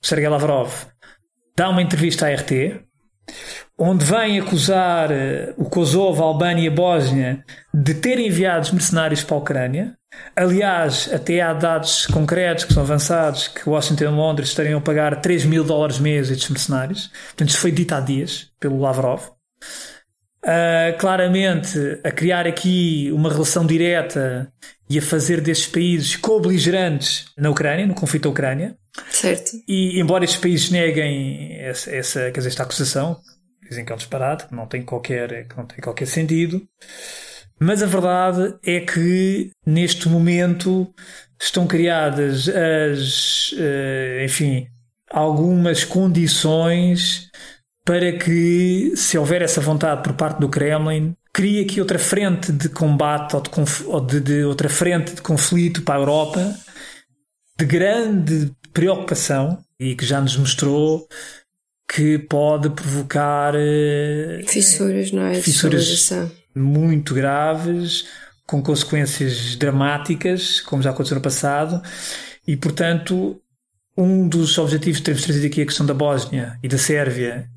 [0.00, 0.72] Sergei Lavrov,
[1.56, 2.80] dá uma entrevista à RT,
[3.78, 9.22] onde vem acusar eh, o Kosovo, a Albânia e a Bósnia de terem enviado mercenários
[9.22, 9.94] para a Ucrânia,
[10.34, 15.20] Aliás, até há dados concretos que são avançados que Washington e Londres estariam a pagar
[15.20, 17.10] 3 mil dólares mês a estes mercenários.
[17.28, 19.30] Portanto, isso foi dito há dias pelo Lavrov.
[20.44, 24.52] Uh, claramente, a criar aqui uma relação direta
[24.90, 28.76] e a fazer destes países co-beligerantes na Ucrânia, no conflito da Ucrânia.
[29.10, 29.52] Certo.
[29.68, 33.20] E embora estes países neguem essa, essa, dizer, esta acusação,
[33.68, 36.60] dizem que é um disparate, que não tem qualquer, que não tem qualquer sentido.
[37.62, 40.92] Mas a verdade é que neste momento
[41.40, 44.66] estão criadas as, uh, enfim,
[45.08, 47.30] algumas condições
[47.84, 52.68] para que, se houver essa vontade por parte do Kremlin, crie aqui outra frente de
[52.68, 53.50] combate ou, de,
[53.86, 56.56] ou de, de outra frente de conflito para a Europa
[57.56, 61.06] de grande preocupação e que já nos mostrou
[61.88, 65.34] que pode provocar uh, fissuras, não é?
[65.34, 66.10] Fissuras
[66.54, 68.06] muito graves,
[68.46, 71.82] com consequências dramáticas, como já aconteceu no passado,
[72.46, 73.40] e portanto,
[73.96, 77.48] um dos objetivos de termos trazido aqui a questão da Bósnia e da Sérvia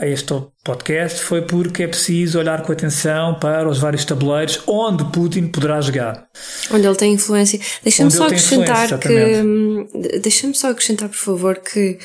[0.00, 0.32] a este
[0.64, 5.78] podcast foi porque é preciso olhar com atenção para os vários tabuleiros onde Putin poderá
[5.82, 6.26] jogar.
[6.72, 7.60] Onde ele tem influência.
[7.82, 9.42] Deixa-me só acrescentar que.
[9.42, 9.86] Hum,
[10.22, 11.98] deixa-me só acrescentar, por favor, que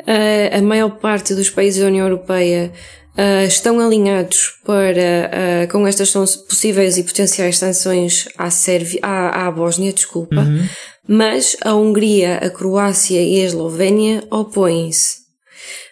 [0.00, 2.70] uh, a maior parte dos países da União Europeia
[3.18, 9.46] uh, estão alinhados para, uh, com estas são possíveis e potenciais sanções à, Sérvia, à,
[9.46, 10.66] à Bósnia, desculpa, uhum.
[11.06, 15.27] mas a Hungria, a Croácia e a Eslovénia opõem-se.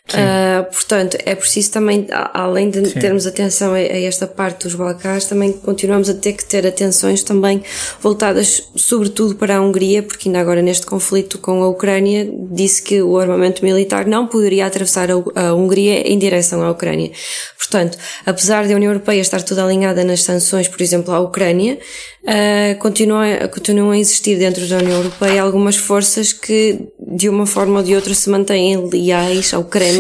[0.09, 3.01] Uh, portanto, é preciso também, além de Sim.
[3.01, 7.25] termos atenção a, a, esta parte dos Balcãs, também continuamos a ter que ter atenções
[7.25, 7.61] também
[8.01, 13.03] voltadas sobretudo para a Hungria, porque ainda agora neste conflito com a Ucrânia disse que
[13.03, 17.11] o armamento militar não poderia atravessar a, a Hungria em direção à Ucrânia.
[17.59, 21.81] Portanto, apesar da União Europeia estar toda alinhada nas sanções, por exemplo, à Ucrânia,
[22.23, 27.79] uh, continuam, continuam a existir dentro da União Europeia algumas forças que, de uma forma
[27.79, 29.96] ou de outra, se mantêm leais ao Kremlin.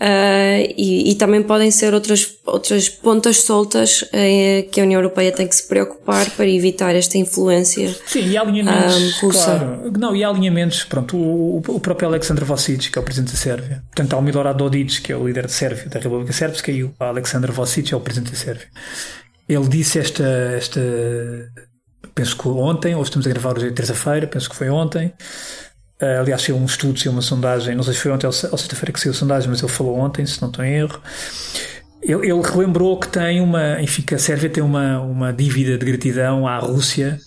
[0.00, 5.30] Uh, e, e, também podem ser outras, outras pontas soltas uh, que a União Europeia
[5.30, 7.94] tem que se preocupar para evitar esta influência.
[8.06, 9.92] Sim, e alinhamentos, um, claro.
[9.98, 13.82] Não, e alinhamentos, pronto, o, o próprio Aleksandar Vucic, que é o presidente da Sérvia,
[13.94, 17.52] portanto Milorad Dodic, que é o líder de Sérvia, da República Sérvia, e o Aleksandar
[17.52, 18.68] Vucic é o presidente da Sérvia.
[19.46, 20.24] Ele disse esta,
[20.56, 20.80] esta
[22.14, 25.12] penso que ontem, ou estamos a gravar hoje terça-feira, penso que foi ontem,
[26.02, 28.90] Uh, aliás, saiu um estudo, saiu uma sondagem, não sei se foi ontem ou sexta-feira
[28.92, 31.00] que saiu a sondagem, mas ele falou ontem, se não estou em erro.
[32.02, 35.84] Ele, ele relembrou que tem uma, enfim, que a Sérvia tem uma, uma dívida de
[35.84, 37.20] gratidão à Rússia,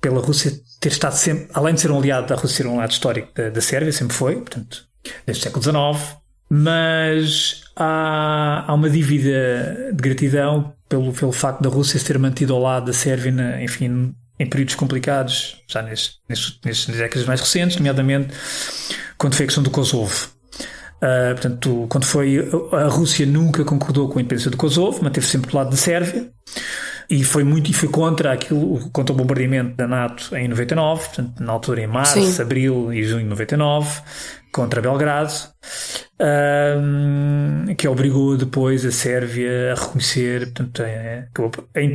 [0.00, 2.92] pela Rússia ter estado sempre, além de ser um aliado da Rússia, ser um aliado
[2.92, 4.86] histórico da, da Sérvia, sempre foi, portanto,
[5.26, 6.16] desde o século XIX,
[6.48, 12.54] mas há, há uma dívida de gratidão pelo, pelo facto da Rússia se ter mantido
[12.54, 18.34] ao lado da Sérvia, na, enfim, em períodos complicados, já nestes, décadas mais recentes, nomeadamente
[19.16, 20.30] quando foi a questão do Kosovo.
[20.96, 22.38] Uh, portanto, quando foi
[22.72, 26.30] a Rússia nunca concordou com a independência do Kosovo, manteve sempre do lado da Sérvia
[27.08, 31.42] e foi muito e foi contra aquilo, contra o bombardeamento da NATO em 99, portanto,
[31.42, 32.42] na altura em março, Sim.
[32.42, 34.00] abril e junho de 99,
[34.56, 35.32] contra Belgrado,
[36.18, 41.28] um, que obrigou depois a Sérvia a reconhecer, portanto, é,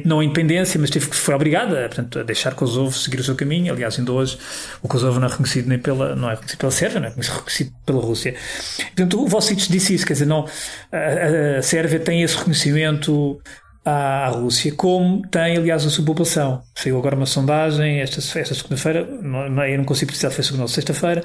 [0.05, 3.73] não a independência, mas teve foi obrigada portanto, a deixar Kosovo seguir o seu caminho.
[3.73, 4.37] Aliás, ainda hoje
[4.83, 7.71] o Kosovo não é reconhecido nem pela, não é reconhecido pela Sérvia, não é reconhecido
[7.83, 8.35] pela Rússia.
[8.77, 10.45] Portanto, o Vocic disse isso, quer dizer, não,
[10.91, 13.41] a, a Sérvia tem esse reconhecimento
[13.83, 16.61] à, Rússia, como tem, aliás, a sua população.
[16.75, 21.23] Saiu agora uma sondagem esta, esta segunda-feira, eu não consigo precisar, foi segunda ou sexta-feira,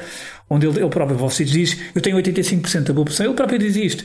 [0.48, 4.04] onde ele, ele próprio, vocês diz, eu tenho 85% da população, ele próprio diz isto,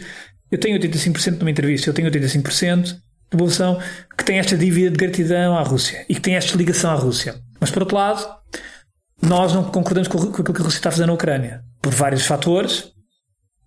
[0.52, 3.80] eu tenho 85% numa entrevista, eu tenho 85% da população
[4.18, 7.36] que tem esta dívida de gratidão à Rússia e que tem esta ligação à Rússia.
[7.60, 8.28] Mas, por outro lado,
[9.22, 12.26] nós não concordamos com aquilo que a Rússia está a fazer na Ucrânia, por vários
[12.26, 12.92] fatores.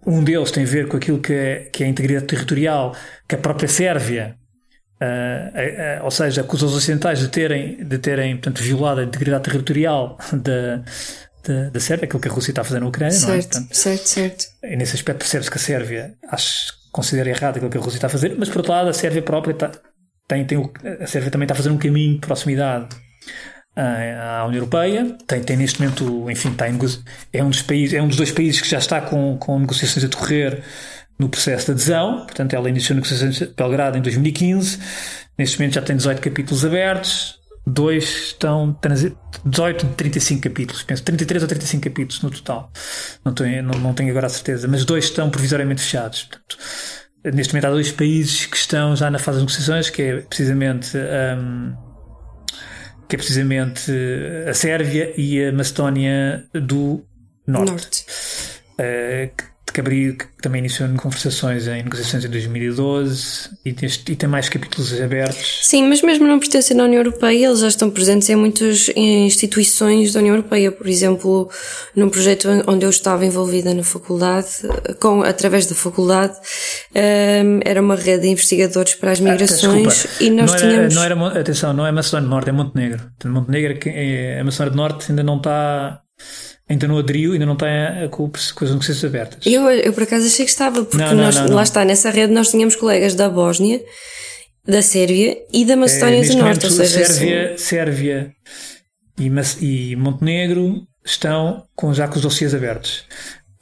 [0.06, 2.94] Um deles tem a ver com aquilo que é, que é a integridade territorial
[3.26, 4.36] que a própria Sérvia
[5.00, 9.42] Uh, uh, ou seja, acusam os ocidentais de terem, de terem portanto, violado a integridade
[9.42, 10.82] territorial da,
[11.46, 13.12] da, da Sérvia, aquilo que a Rússia está a fazer na Ucrânia.
[13.12, 13.42] Certo, não é?
[13.42, 14.46] portanto, certo, certo.
[14.62, 18.06] E nesse aspecto percebe-se que a Sérvia acho, considera errado aquilo que a Rússia está
[18.06, 19.72] a fazer, mas por outro lado a Sérvia própria está,
[20.28, 22.88] tem, tem, a Sérvia também está a fazer um caminho de proximidade
[23.76, 26.78] à União Europeia, tem, tem neste momento, enfim, está em,
[27.32, 30.04] é um dos países, é um dos dois países que já está com, com negociações
[30.04, 30.62] a decorrer
[31.18, 34.78] no processo de adesão, portanto ela iniciou negociações de Belgrado em 2015,
[35.38, 38.76] neste momento já tem 18 capítulos abertos, dois estão
[39.44, 42.70] 18 de 35 capítulos, penso 33 ou 35 capítulos no total,
[43.24, 46.24] não tenho, não, não tenho agora a certeza, mas dois estão provisoriamente fechados.
[46.24, 46.58] Portanto,
[47.32, 50.96] neste momento há dois países que estão já na fase de negociações, que é precisamente
[50.96, 51.74] um,
[53.08, 53.90] que é precisamente
[54.48, 57.04] a Sérvia e a Macedónia do
[57.46, 57.70] Norte.
[57.70, 58.06] Norte.
[58.74, 64.28] Uh, que, abriu, que também iniciou conversações em negociações em 2012 e tem, e tem
[64.28, 65.60] mais capítulos abertos.
[65.62, 70.12] Sim, mas mesmo não pertencendo à União Europeia, eles já estão presentes em muitas instituições
[70.12, 70.70] da União Europeia.
[70.70, 71.50] Por exemplo,
[71.94, 74.48] num projeto onde eu estava envolvida na faculdade,
[75.00, 76.34] com, através da faculdade,
[76.94, 80.58] um, ehm, era uma rede de investigadores para as ah, migrações ah, e nós não
[80.58, 80.94] era, tínhamos.
[80.94, 83.10] Não era, atenção, não é Macedónia do Norte, é Montenegro.
[83.24, 86.00] Montenegro, é, a Macedónia do Norte ainda não está
[86.68, 87.68] ainda não aderiu, ainda não tem
[88.10, 89.46] com, com as negociações abertas.
[89.46, 92.10] Eu, eu por acaso achei que estava, porque não, não, nós, não, lá está, nessa
[92.10, 93.82] rede nós tínhamos colegas da Bósnia,
[94.66, 96.66] da Sérvia e da Macedónia é, do Norte.
[96.66, 97.64] Ou seja, Sérvia, assim...
[97.64, 98.32] Sérvia
[99.18, 103.04] e, e Montenegro estão com, já com os dossiês abertos.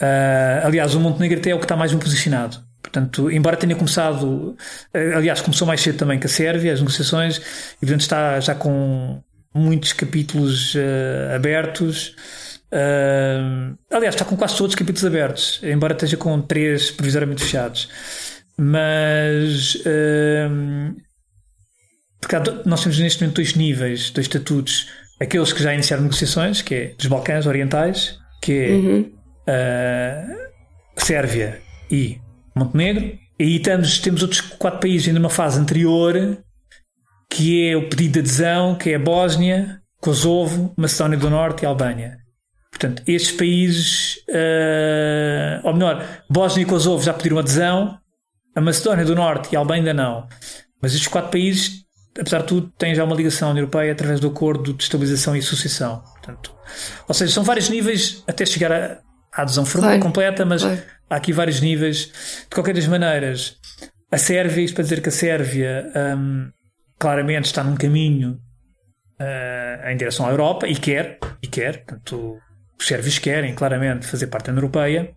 [0.01, 2.59] Uh, aliás, o Montenegro até é o que está mais bem posicionado.
[2.81, 7.39] Portanto, embora tenha começado, uh, aliás, começou mais cedo também que a Sérvia, as negociações,
[7.39, 9.21] e portanto está já com
[9.55, 12.15] muitos capítulos uh, abertos.
[13.91, 17.89] Aliás, está com quase todos os capítulos abertos, embora esteja com três provisoriamente fechados.
[18.59, 19.77] Mas
[22.21, 24.89] porque nós temos neste momento dois níveis, dois estatutos
[25.23, 29.01] aqueles que já iniciaram negociações, que é dos Balcãs Orientais, que é uhum.
[29.49, 30.37] uh,
[30.97, 32.19] Sérvia e
[32.57, 33.19] Montenegro.
[33.39, 36.39] E aí temos, temos outros quatro países ainda numa fase anterior,
[37.31, 41.67] que é o pedido de adesão, que é a Bósnia, Kosovo, Macedónia do Norte e
[41.67, 42.19] Albânia.
[42.83, 47.97] Portanto, estes países, uh, ou melhor, Bósnia e Kosovo já pediram adesão,
[48.57, 50.27] a Macedónia do Norte e a Albânia ainda não.
[50.81, 51.83] Mas estes quatro países
[52.19, 55.35] apesar de tudo, tem já uma ligação à União Europeia através do acordo de estabilização
[55.35, 56.01] e associação.
[56.01, 56.55] Portanto,
[57.09, 58.99] ou seja, são vários níveis até chegar à,
[59.33, 59.99] adesão claro.
[60.01, 60.83] completa, mas claro.
[61.09, 62.13] há aqui vários níveis.
[62.43, 63.57] De qualquer das maneiras,
[64.11, 66.51] a Sérvia, isto para dizer que a Sérvia um,
[66.99, 68.39] claramente está num caminho
[69.19, 72.39] uh, em direção à Europa e quer, e quer, portanto,
[72.83, 75.15] os sérvios querem claramente fazer parte da União Europeia.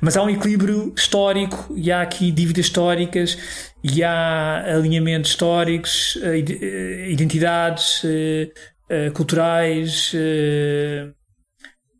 [0.00, 3.38] Mas há um equilíbrio histórico e há aqui dívidas históricas
[3.82, 10.12] e há alinhamentos históricos, eh, eh, identidades eh, culturais,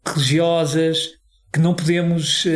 [0.06, 1.08] religiosas,
[1.52, 2.46] que não podemos,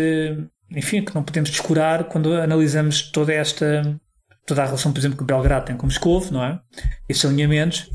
[0.70, 3.98] enfim, que não podemos descurar quando analisamos toda esta,
[4.46, 6.60] toda a relação, por exemplo, que Belgrado tem com Moscou, não é?
[7.08, 7.88] Esses alinhamentos.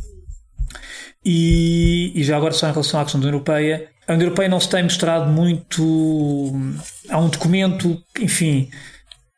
[1.24, 4.50] E, e já agora só em relação à questão da União Europeia, a União Europeia
[4.50, 6.54] não se tem mostrado muito.
[7.10, 8.70] Há um documento, enfim,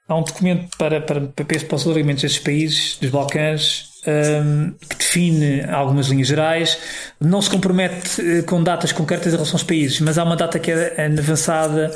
[0.08, 5.62] há um documento para, para, para os alargamentos destes países, dos Balcãs, um, que define
[5.64, 6.80] algumas linhas gerais,
[7.20, 10.60] não se compromete eh, com datas concretas em relação aos países, mas há uma data
[10.60, 11.92] que é avançada,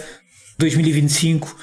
[0.57, 1.55] 2025,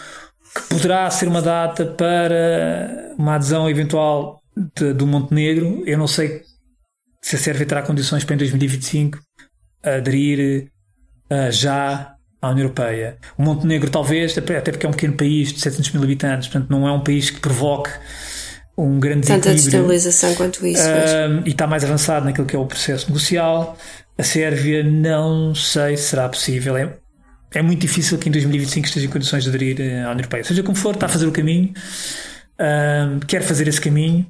[0.55, 5.83] que poderá ser uma data para uma adesão eventual de, do Montenegro.
[5.87, 6.43] Eu não sei
[7.23, 9.19] se a Sérvia terá condições para em 2025
[9.83, 10.71] aderir
[11.31, 13.19] uh, já à União Europeia.
[13.37, 16.87] O Montenegro, talvez, até porque é um pequeno país de 700 mil habitantes, portanto, não
[16.87, 17.91] é um país que provoque
[18.77, 20.83] um grande Tanta destabilização quanto isso.
[20.83, 23.77] Uh, e está mais avançado naquilo que é o processo negocial.
[24.19, 26.77] A Sérvia, não sei se será possível.
[26.77, 26.95] É,
[27.55, 30.45] é muito difícil que em 2025 esteja em condições de aderir à União Europeia.
[30.45, 31.73] Seja como for, está a fazer o caminho,
[32.61, 34.27] uh, quer fazer esse caminho,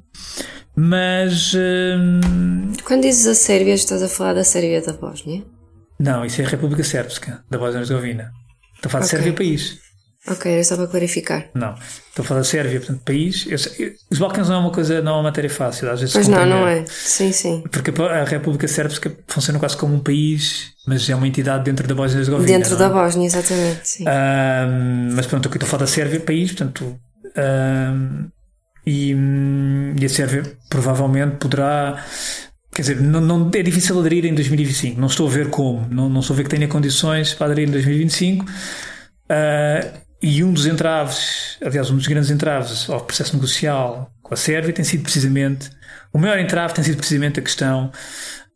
[0.75, 1.53] mas.
[1.53, 5.43] Uh, Quando dizes a Sérvia, estás a falar da Sérvia da Bósnia?
[5.99, 8.31] Não, isso é a República Sérbica, da Bósnia-Herzegovina.
[8.75, 9.79] Estou a falar de Sérvia, país.
[10.29, 11.49] Ok, era só para clarificar.
[11.53, 11.73] Não,
[12.09, 13.45] estou a falar de Sérvia, portanto, país.
[13.47, 16.13] Eu, eu, os Balcãs não é uma coisa, não é uma matéria fácil, às vezes.
[16.13, 16.85] Pois não, não é.
[16.85, 17.63] Sim, sim.
[17.71, 21.95] Porque a República Sérbica funciona quase como um país, mas é uma entidade dentro da
[21.95, 22.57] Bósnia-Herzegovina.
[22.57, 22.77] Dentro não?
[22.77, 22.89] da é?
[22.89, 23.87] Bósnia, exatamente.
[23.87, 24.03] Sim.
[24.03, 26.99] Um, mas pronto, aqui estou a falar da Sérvia, país, portanto.
[27.37, 28.27] Um,
[28.85, 29.15] e,
[29.99, 32.03] e a Sérvia provavelmente poderá
[32.77, 35.01] Quer dizer, não, não, é difícil aderir em 2025.
[35.01, 35.87] Não estou a ver como.
[35.89, 38.45] Não, não estou a ver que tenha condições para aderir em 2025.
[38.45, 38.49] Uh,
[39.27, 44.37] ah, e um dos entraves, aliás, um dos grandes entraves ao processo negocial com a
[44.37, 45.71] Sérvia tem sido precisamente.
[46.13, 47.91] O maior entrave tem sido precisamente a questão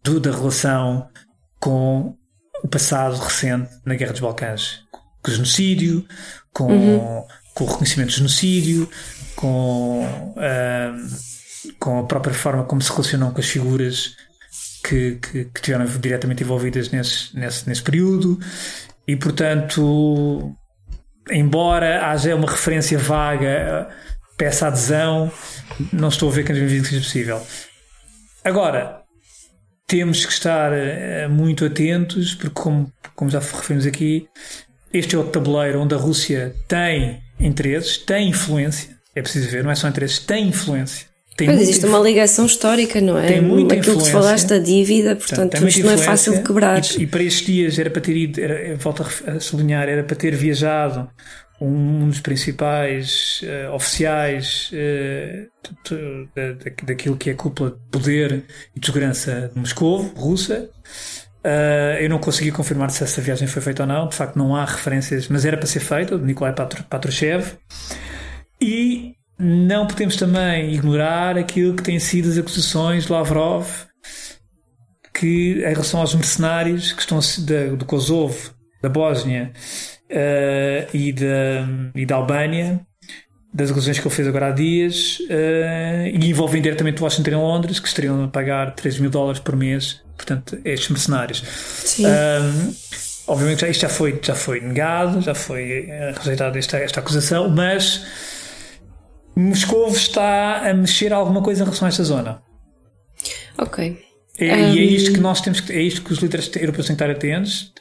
[0.04, 1.10] do, da relação
[1.60, 2.16] com
[2.64, 4.82] o passado recente na Guerra dos Balcãs.
[5.24, 6.06] Com o genocídio,
[6.54, 7.26] com, uhum.
[7.56, 8.88] com o reconhecimento do genocídio,
[9.36, 10.06] com.
[10.36, 11.41] Uh,
[11.80, 14.16] com a própria forma como se relacionam com as figuras
[14.84, 18.40] que, que, que estiveram diretamente envolvidas nesse, nesse, nesse período.
[19.08, 20.56] E portanto
[21.30, 23.90] embora haja uma referência vaga
[24.38, 25.32] para essa adesão
[25.94, 27.48] não estou a ver que em 2020 seja possível.
[28.44, 29.02] Agora
[29.86, 34.28] temos que estar eh, muito atentos porque como, como já referimos aqui
[34.94, 39.72] este é o tabuleiro onde a Rússia tem interesses, tem influência é preciso ver, não
[39.72, 43.28] é só interesses, tem influência tem pois existe uma ligação histórica, não é?
[43.28, 44.20] Tem muita Aquilo influência.
[44.20, 46.82] que falaste da dívida, portanto, portanto isto não é fácil de quebrar.
[46.98, 50.16] E, e, para estes dias era para ter ido, era, volto a sublinhar, era para
[50.16, 51.10] ter viajado
[51.60, 55.48] um dos principais uh, oficiais uh,
[56.84, 58.44] daquilo que é a cúpula de poder
[58.76, 60.70] e de segurança de Moscou, russa.
[61.44, 64.56] Uh, eu não consegui confirmar se essa viagem foi feita ou não, de facto não
[64.56, 67.54] há referências, mas era para ser feita, de Nikolai Patrushev.
[68.60, 69.01] E
[69.42, 73.68] não podemos também ignorar aquilo que têm sido as acusações de Lavrov,
[75.14, 79.52] que em relação aos mercenários que estão da, do Kosovo, da Bósnia
[80.12, 82.82] uh, e, da, e da Albânia,
[83.52, 87.80] das declarações que ele fez agora há dias, uh, e envolvem diretamente Washington e Londres,
[87.80, 91.44] que estariam a pagar 3 mil dólares por mês, portanto, estes mercenários.
[91.84, 92.06] Sim.
[92.06, 92.74] Um,
[93.26, 98.06] obviamente, isto já foi, já foi negado, já foi rejeitada esta, esta acusação, mas
[99.36, 102.42] Moscou está a mexer alguma coisa em relação a esta zona.
[103.58, 104.00] Ok.
[104.38, 104.74] É, um...
[104.74, 107.04] E é isto que nós temos que, é isto que os líderes europeus têm que
[107.04, 107.74] estar atentos,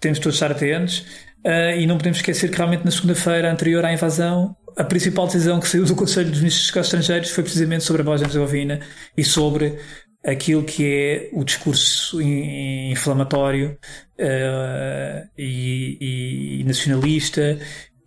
[0.00, 1.04] temos todos estar atentos,
[1.44, 5.60] uh, e não podemos esquecer que realmente na segunda-feira anterior à invasão, a principal decisão
[5.60, 8.80] que saiu do Conselho dos Ministros dos Estrangeiros foi precisamente sobre a Bósnia-Herzegovina
[9.16, 9.78] e sobre
[10.24, 13.76] aquilo que é o discurso inflamatório
[14.18, 17.58] uh, e, e, nacionalista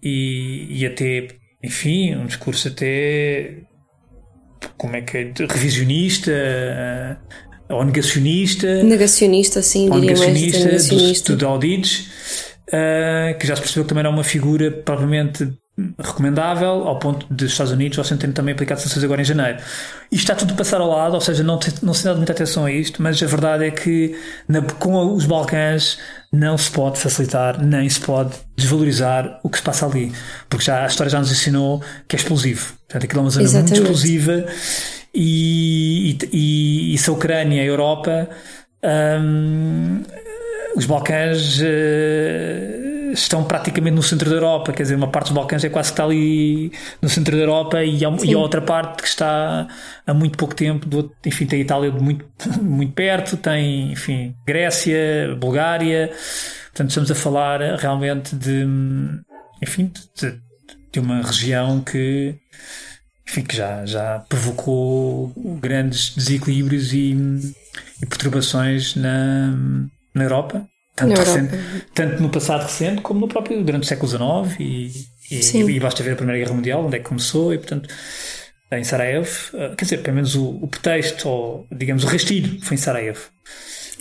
[0.01, 1.27] e, e até,
[1.65, 3.57] enfim, um discurso até
[4.77, 6.31] como é que é, revisionista
[7.69, 8.83] ou negacionista.
[8.83, 11.33] Negacionista, sim, ou negacionista, mais negacionista.
[11.33, 12.07] Do, do Audides,
[12.67, 15.51] uh, que já se percebeu que também era uma figura propriamente
[15.99, 19.57] recomendável, ao ponto dos Estados Unidos, Washington tendo também aplicado sanções agora em janeiro.
[20.09, 22.65] Isto está tudo a passar ao lado, ou seja, não, não se dá muita atenção
[22.65, 25.97] a isto, mas a verdade é que na, com os Balcãs
[26.35, 30.11] não se pode facilitar, nem se pode desvalorizar o que se passa ali,
[30.49, 32.73] porque já a história já nos ensinou que é explosivo.
[32.87, 33.71] Portanto, aquilo é uma zona Exatamente.
[33.71, 34.45] muito explosiva
[35.13, 38.29] e, e, e se a Ucrânia e a Europa,
[38.83, 40.03] um,
[40.75, 42.84] os Balcãs uh,
[43.23, 45.93] estão praticamente no centro da Europa, quer dizer, uma parte dos Balcãs é quase que
[45.93, 49.67] está ali no centro da Europa e há, e há outra parte que está
[50.05, 52.25] há muito pouco tempo, do, enfim, tem a Itália muito,
[52.61, 56.11] muito perto, tem, enfim, Grécia, Bulgária,
[56.67, 58.67] portanto estamos a falar realmente de,
[59.61, 60.39] enfim, de,
[60.91, 62.35] de uma região que
[63.27, 67.15] enfim, que já, já provocou grandes desequilíbrios e,
[68.01, 69.51] e perturbações na,
[70.13, 71.57] na Europa, tanto, recente,
[71.93, 76.01] tanto no passado recente como no próprio durante o século XIX e, e, e, basta
[76.01, 77.89] ver a Primeira Guerra Mundial, onde é que começou, e portanto
[78.71, 82.75] em Sarajevo, eh, quer dizer, pelo menos o, o pretexto, ou digamos o rastilho, foi
[82.75, 83.21] em Sarajevo.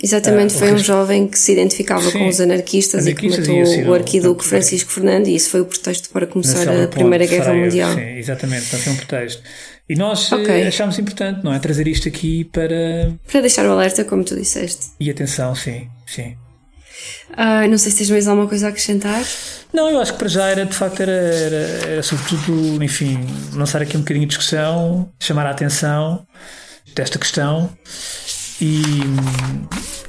[0.03, 3.61] Exatamente, uh, foi um jovem que se identificava Sim, com os anarquistas, anarquistas e que
[3.61, 7.45] matou o arquiduque Francisco Fernando e isso foi o pretexto para começar a Primeira Guerra
[7.45, 7.95] Sarajevo, Mundial.
[7.95, 9.43] Sim, exatamente, então foi um pretexto.
[9.89, 10.67] E nós eh, okay.
[10.67, 11.59] achámos importante, não é?
[11.59, 13.13] Trazer isto aqui para...
[13.31, 14.87] Para deixar o alerta, como tu disseste.
[14.99, 16.35] E atenção, sim, sim.
[17.31, 19.23] Uh, não sei se tens mais alguma coisa a acrescentar.
[19.73, 21.57] Não, eu acho que para já era, de facto, era, era,
[21.89, 23.19] era sobretudo, enfim,
[23.55, 26.25] lançar aqui um bocadinho de discussão, chamar a atenção
[26.95, 27.71] desta questão
[28.61, 28.83] e,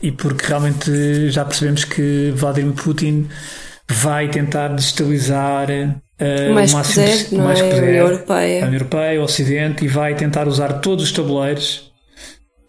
[0.03, 3.27] e porque realmente já percebemos que Vladimir Putin
[3.89, 7.69] vai tentar destabilizar uh, mais o máximo poder, de, mais é?
[7.69, 8.63] poder, a União Europeia.
[8.63, 11.91] a União Europeia, o Ocidente e vai tentar usar todos os tabuleiros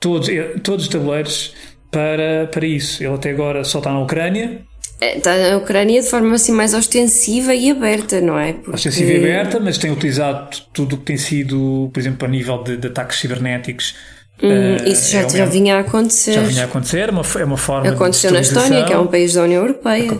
[0.01, 1.55] todos, eh, todos os tabuleiros
[1.97, 3.03] para, para isso.
[3.03, 4.61] Ele até agora só está na Ucrânia.
[5.01, 8.53] Está na Ucrânia de forma assim mais ostensiva e aberta, não é?
[8.53, 8.72] Porque...
[8.72, 12.62] Ostensiva e aberta, mas tem utilizado tudo o que tem sido, por exemplo, a nível
[12.62, 13.94] de, de ataques cibernéticos
[14.42, 16.34] Hum, uh, isso já, é, já vinha a acontecer.
[16.34, 19.07] Já vinha a acontecer, é uma, é uma forma Aconteceu na Estónia, que é um
[19.07, 20.12] país da União Europeia.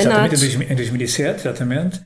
[0.00, 2.00] exatamente, em 2007, exatamente.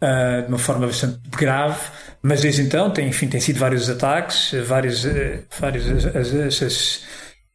[0.00, 1.80] Uh, de uma forma bastante grave,
[2.22, 7.00] mas desde então tem, enfim, tem sido vários ataques, vários, eh, vários as, as, as,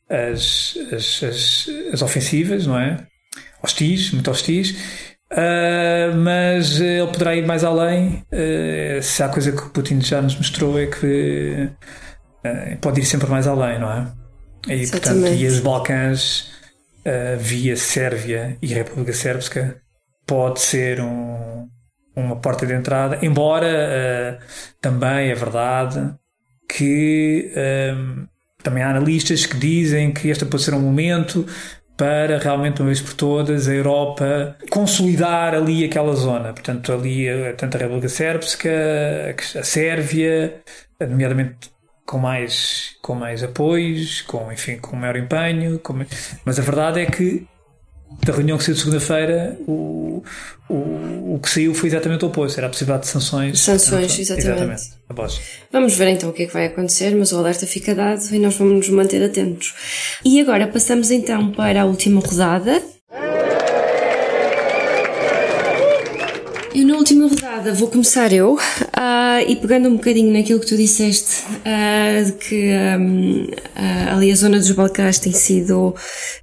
[0.09, 2.97] as, as, as ofensivas, não é?
[3.61, 4.75] Hostis, muito hostis.
[5.31, 8.23] Uh, mas ele poderá ir mais além.
[8.31, 11.69] Uh, se há coisa que o Putin já nos mostrou é que
[12.45, 14.07] uh, pode ir sempre mais além, não é?
[14.73, 16.51] E, portanto, e os Balcãs,
[17.39, 19.81] via Sérvia e República Sérbica,
[20.25, 21.69] pode ser um,
[22.13, 24.37] uma porta de entrada, embora
[24.81, 26.13] também é verdade
[26.67, 27.49] que
[28.67, 31.45] também há analistas que dizem que este pode ser um momento
[31.95, 36.51] para realmente, uma vez por todas, a Europa consolidar ali aquela zona.
[36.51, 38.69] Portanto, ali, eh, tanto a República Sérbica,
[39.55, 40.61] a Sérvia,
[40.99, 41.71] nomeadamente
[42.05, 45.79] com mais, com mais apoios, com, enfim, com maior empenho.
[45.79, 45.95] Com...
[46.45, 47.47] Mas a verdade é que
[48.25, 50.23] da reunião que saiu de segunda-feira, o,
[50.69, 53.59] o, o que saiu foi exatamente o oposto, era a possibilidade de sanções.
[53.59, 54.71] Sanções, exatamente.
[55.09, 55.41] exatamente.
[55.71, 58.39] Vamos ver então o que é que vai acontecer, mas o alerta fica dado e
[58.39, 59.73] nós vamos nos manter atentos.
[60.25, 62.81] E agora passamos então para a última rodada,
[66.77, 68.59] E na última rodada vou começar eu, uh,
[69.41, 74.31] e pegando um bocadinho naquilo que tu disseste, uh, de que um, uh, ah, ali
[74.31, 75.95] a zona dos Balcãs tem sido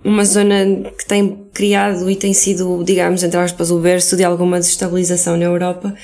[0.05, 4.59] uma zona que tem criado e tem sido, digamos, entre aspas, o berço de alguma
[4.59, 5.95] desestabilização na Europa,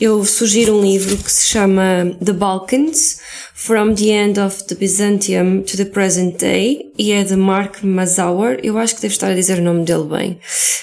[0.00, 3.18] eu sugiro um livro que se chama The Balkans
[3.64, 8.58] From the End of the Byzantium to the Present Day e é de Mark Mazauer.
[8.60, 10.30] Eu acho que devo estar a dizer o nome dele bem.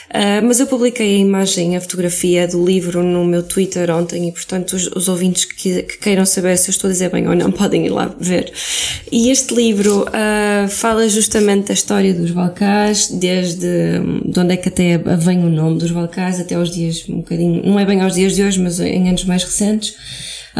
[0.09, 4.31] Uh, mas eu publiquei a imagem, a fotografia do livro no meu Twitter ontem e,
[4.31, 7.35] portanto, os, os ouvintes que, que, queiram saber se eu estou a dizer bem ou
[7.35, 8.49] não podem ir lá ver.
[9.11, 14.69] E este livro uh, fala justamente da história dos Balcãs, desde de onde é que
[14.69, 18.15] até vem o nome dos Balcãs até aos dias um bocadinho, não é bem aos
[18.15, 19.95] dias de hoje, mas em anos mais recentes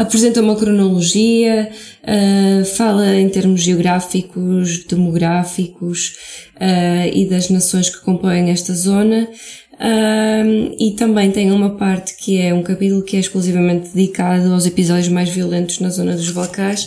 [0.00, 1.70] apresenta uma cronologia,
[2.02, 6.16] uh, fala em termos geográficos, demográficos
[6.56, 9.28] uh, e das nações que compõem esta zona.
[9.74, 14.64] Uh, e também tem uma parte que é um capítulo que é exclusivamente dedicado aos
[14.64, 16.86] episódios mais violentos na zona dos Balcãs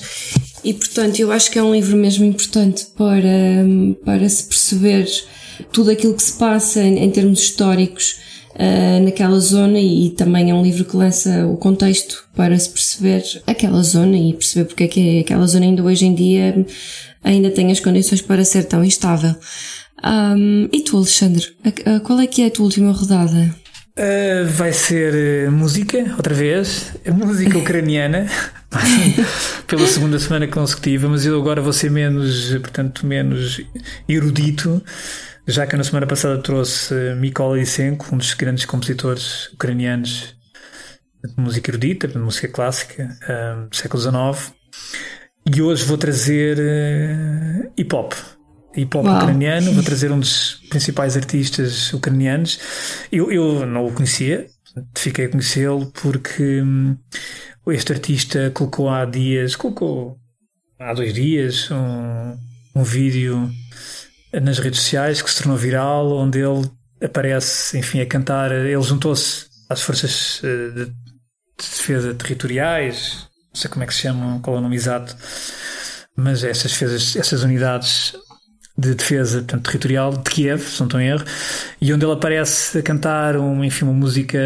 [0.64, 3.66] e portanto eu acho que é um livro mesmo importante para,
[4.06, 5.08] para se perceber
[5.72, 8.18] tudo aquilo que se passa em, em termos históricos
[8.56, 13.24] uh, naquela zona e também é um livro que lança o contexto para se perceber
[13.48, 16.66] aquela zona e perceber porque é que aquela zona ainda hoje em dia
[17.24, 19.36] ainda tem as condições para ser tão instável.
[20.04, 21.56] Um, e tu, Alexandre,
[22.04, 23.56] qual é que é a tua última rodada?
[23.96, 28.28] Uh, vai ser uh, música, outra vez, música ucraniana,
[29.68, 33.62] pela segunda semana consecutiva, mas eu agora vou ser menos, portanto, menos
[34.10, 34.84] erudito
[35.48, 40.36] já que na semana passada trouxe Mikola Lysenko, um dos grandes compositores ucranianos
[41.24, 44.54] de música erudita, de música clássica um, do século XIX,
[45.54, 48.14] e hoje vou trazer uh, hip hop.
[48.76, 49.18] Hip hop Uau.
[49.18, 52.60] ucraniano, vou trazer um dos principais artistas ucranianos.
[53.12, 54.48] Eu, eu não o conhecia,
[54.96, 56.98] fiquei a conhecê-lo porque um,
[57.68, 60.18] este artista colocou há dias, colocou
[60.80, 62.38] há dois dias um,
[62.76, 63.50] um vídeo
[64.42, 66.70] nas redes sociais que se tornou viral, onde ele
[67.04, 68.52] aparece, enfim, a cantar.
[68.52, 70.92] Ele juntou-se às forças eh, de
[71.58, 75.16] defesa territoriais, não sei como é que se chamam, qual é o nome exato,
[76.16, 78.14] mas essas, defesas, essas unidades
[78.76, 81.24] de defesa portanto, territorial de Kiev, se não estou em erro,
[81.80, 84.40] e onde ele aparece a cantar um, enfim, uma música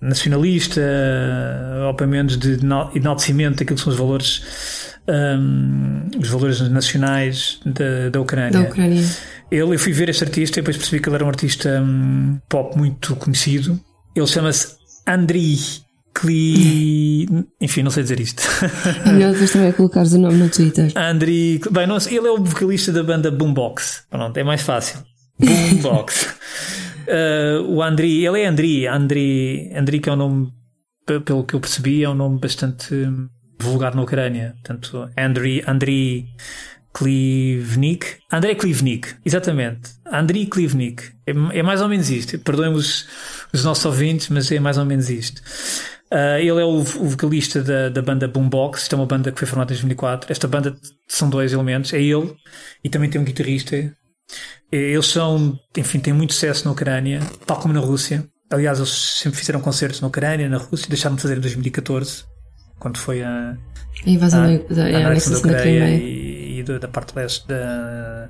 [0.00, 0.80] nacionalista,
[1.86, 2.58] ou pelo menos de
[2.94, 8.50] enaltecimento daquilo que são os valores um, os valores nacionais da, da Ucrânia.
[8.50, 9.04] Da Ucrânia.
[9.50, 12.38] Ele, eu fui ver este artista e depois percebi que ele era um artista um,
[12.48, 13.78] pop muito conhecido.
[14.14, 15.58] Ele chama-se Andriy
[16.14, 17.26] Kli...
[17.60, 18.42] Enfim, não sei dizer isto.
[19.04, 20.92] É melhor depois também colocares o nome no Twitter.
[20.96, 21.60] Andriy...
[21.70, 24.04] Bem, não, ele é o vocalista da banda Boombox.
[24.10, 25.00] Pronto, é mais fácil.
[25.38, 26.36] Boombox.
[27.06, 28.26] uh, o Andriy...
[28.26, 28.86] Ele é Andriy.
[28.86, 30.52] Andriy, Andriy que é um nome,
[31.24, 33.28] pelo que eu percebi, é um nome bastante hum,
[33.62, 34.54] vulgar na Ucrânia.
[34.62, 36.26] Portanto, Andriy, Andriy
[36.92, 38.18] Klivnik.
[38.30, 39.90] Andrei Klivnik, exatamente.
[40.10, 41.02] Andriy Klivnik.
[41.26, 42.38] É, é, mais ou menos isto.
[42.38, 43.06] Perdoem os,
[43.52, 45.40] os nossos ouvintes, mas é mais ou menos isto.
[46.12, 48.82] Uh, ele é o, o vocalista da, da banda Boombox.
[48.82, 50.32] Isto é uma banda que foi formada em 2004.
[50.32, 51.92] Esta banda são dois elementos.
[51.92, 52.34] É ele
[52.82, 53.76] e também tem um guitarrista.
[54.72, 58.24] Eles são, enfim, têm muito sucesso na Ucrânia, tal como na Rússia.
[58.50, 62.24] Aliás, eles sempre fizeram concertos na Ucrânia, na Rússia, deixaram de fazer em 2014
[62.80, 63.56] quando foi a,
[64.04, 68.28] a invasão a, da, a, a da Ucrânia e, e, da parte leste da,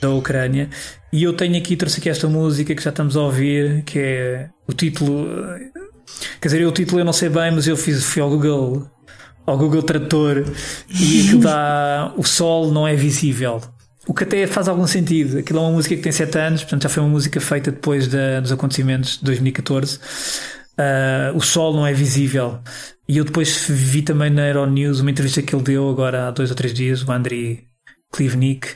[0.00, 0.68] da Ucrânia.
[1.12, 4.50] E eu tenho aqui, trouxe aqui esta música que já estamos a ouvir, que é
[4.66, 5.28] o título.
[6.40, 8.90] Quer dizer, o título eu não sei bem, mas eu fiz, fui ao Google,
[9.46, 10.44] ao Google Tradutor
[10.88, 13.60] e aquilo dá O Sol Não É Visível.
[14.06, 15.38] O que até faz algum sentido.
[15.38, 18.08] Aquilo é uma música que tem 7 anos, portanto já foi uma música feita depois
[18.08, 19.98] da, dos acontecimentos de 2014.
[20.78, 22.58] Uh, o sol não é visível.
[23.08, 26.50] E eu depois vi também na Euronews uma entrevista que ele deu agora há dois
[26.50, 27.64] ou três dias, o Andriy
[28.12, 28.68] Klivnik,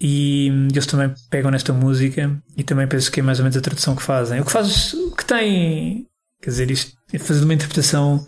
[0.00, 3.60] e eles também pegam nesta música e também penso que é mais ou menos a
[3.60, 4.40] tradução que fazem.
[4.40, 6.08] O que faz, o que tem,
[6.40, 8.24] quer dizer, isto, fazendo uma interpretação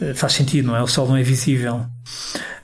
[0.00, 0.82] eh, faz sentido, não é?
[0.82, 1.86] O sol não é visível.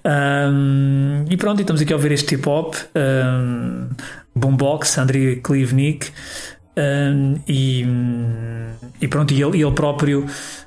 [0.04, 3.88] Um, e pronto, estamos aqui a ouvir este hip hop, um,
[4.34, 6.10] Boombox, Andriy Klivnik.
[6.76, 7.84] Um, e,
[9.00, 10.26] e, pronto, e ele, ele, próprio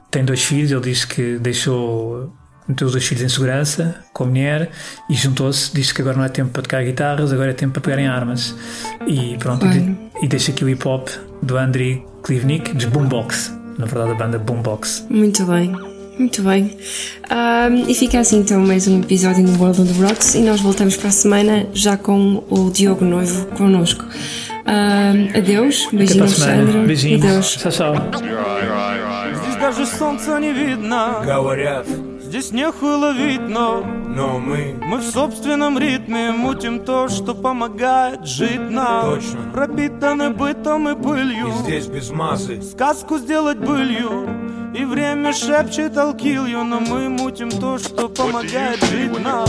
[0.10, 0.72] tem dois filhos.
[0.72, 2.32] Ele disse que deixou
[2.70, 4.70] meteu os dois filhos em segurança com a mulher
[5.10, 5.74] e juntou-se.
[5.74, 8.56] Disse que agora não é tempo para tocar guitarras, agora é tempo para pegarem armas.
[9.08, 11.10] E pronto, e, e, deixa aqui o hip hop
[11.42, 15.08] do Andriy Klivnik, de Boombox, na verdade, a banda Boombox.
[15.10, 15.74] Muito bem.
[16.20, 16.78] Muito bem.
[17.32, 20.60] Um, e fica assim então mais um episódio no World of the Rocks e nós
[20.60, 24.04] voltamos para a semana já com o Diogo Noivo connosco.
[24.04, 26.86] Um, adeus, beijinho Alexandre.
[26.86, 27.24] Beijinhos.
[27.24, 27.56] Adeus.
[27.56, 29.19] Tchau, tchau.
[29.60, 31.22] Даже солнца не видно.
[31.24, 31.86] Говорят,
[32.22, 38.70] здесь нехуй ловить, но Но мы Мы в собственном ритме мутим то, что помогает жить
[38.70, 39.16] нам.
[39.16, 39.52] Точно.
[39.54, 41.48] Пропитаны бытом и пылью.
[41.48, 42.62] И здесь без мазы.
[42.62, 44.28] Сказку сделать былью
[44.74, 49.48] И время шепчет you Но мы мутим то, что помогает жить нам.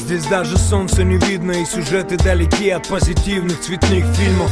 [0.00, 4.50] Здесь даже солнца не видно И сюжеты далеки от позитивных цветных фильмов.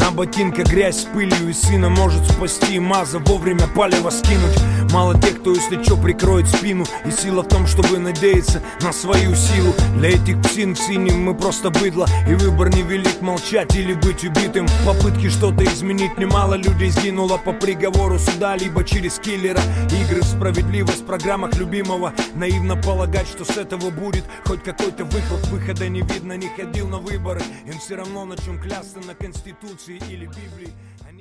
[0.00, 4.56] На ботинках грязь с пылью и сына может спасти Маза вовремя палево скинуть.
[4.92, 6.84] Мало тех, кто если чё прикроет спину.
[7.04, 9.74] И сила в том, чтобы надеяться на свою силу.
[9.96, 12.06] Для этих псин в синем мы просто быдло.
[12.28, 14.66] И выбор не велик молчать или быть убитым.
[14.86, 19.60] Попытки что-то изменить немало людей сгинуло По приговору суда, либо через киллера.
[19.90, 22.14] Игры в справедливость в программах любимого.
[22.36, 26.98] Наивно полагать, что с этого будет Хоть какой-то выход, выхода не видно Не ходил на
[26.98, 30.72] выборы, им все равно на чем клясться На Конституции или Библии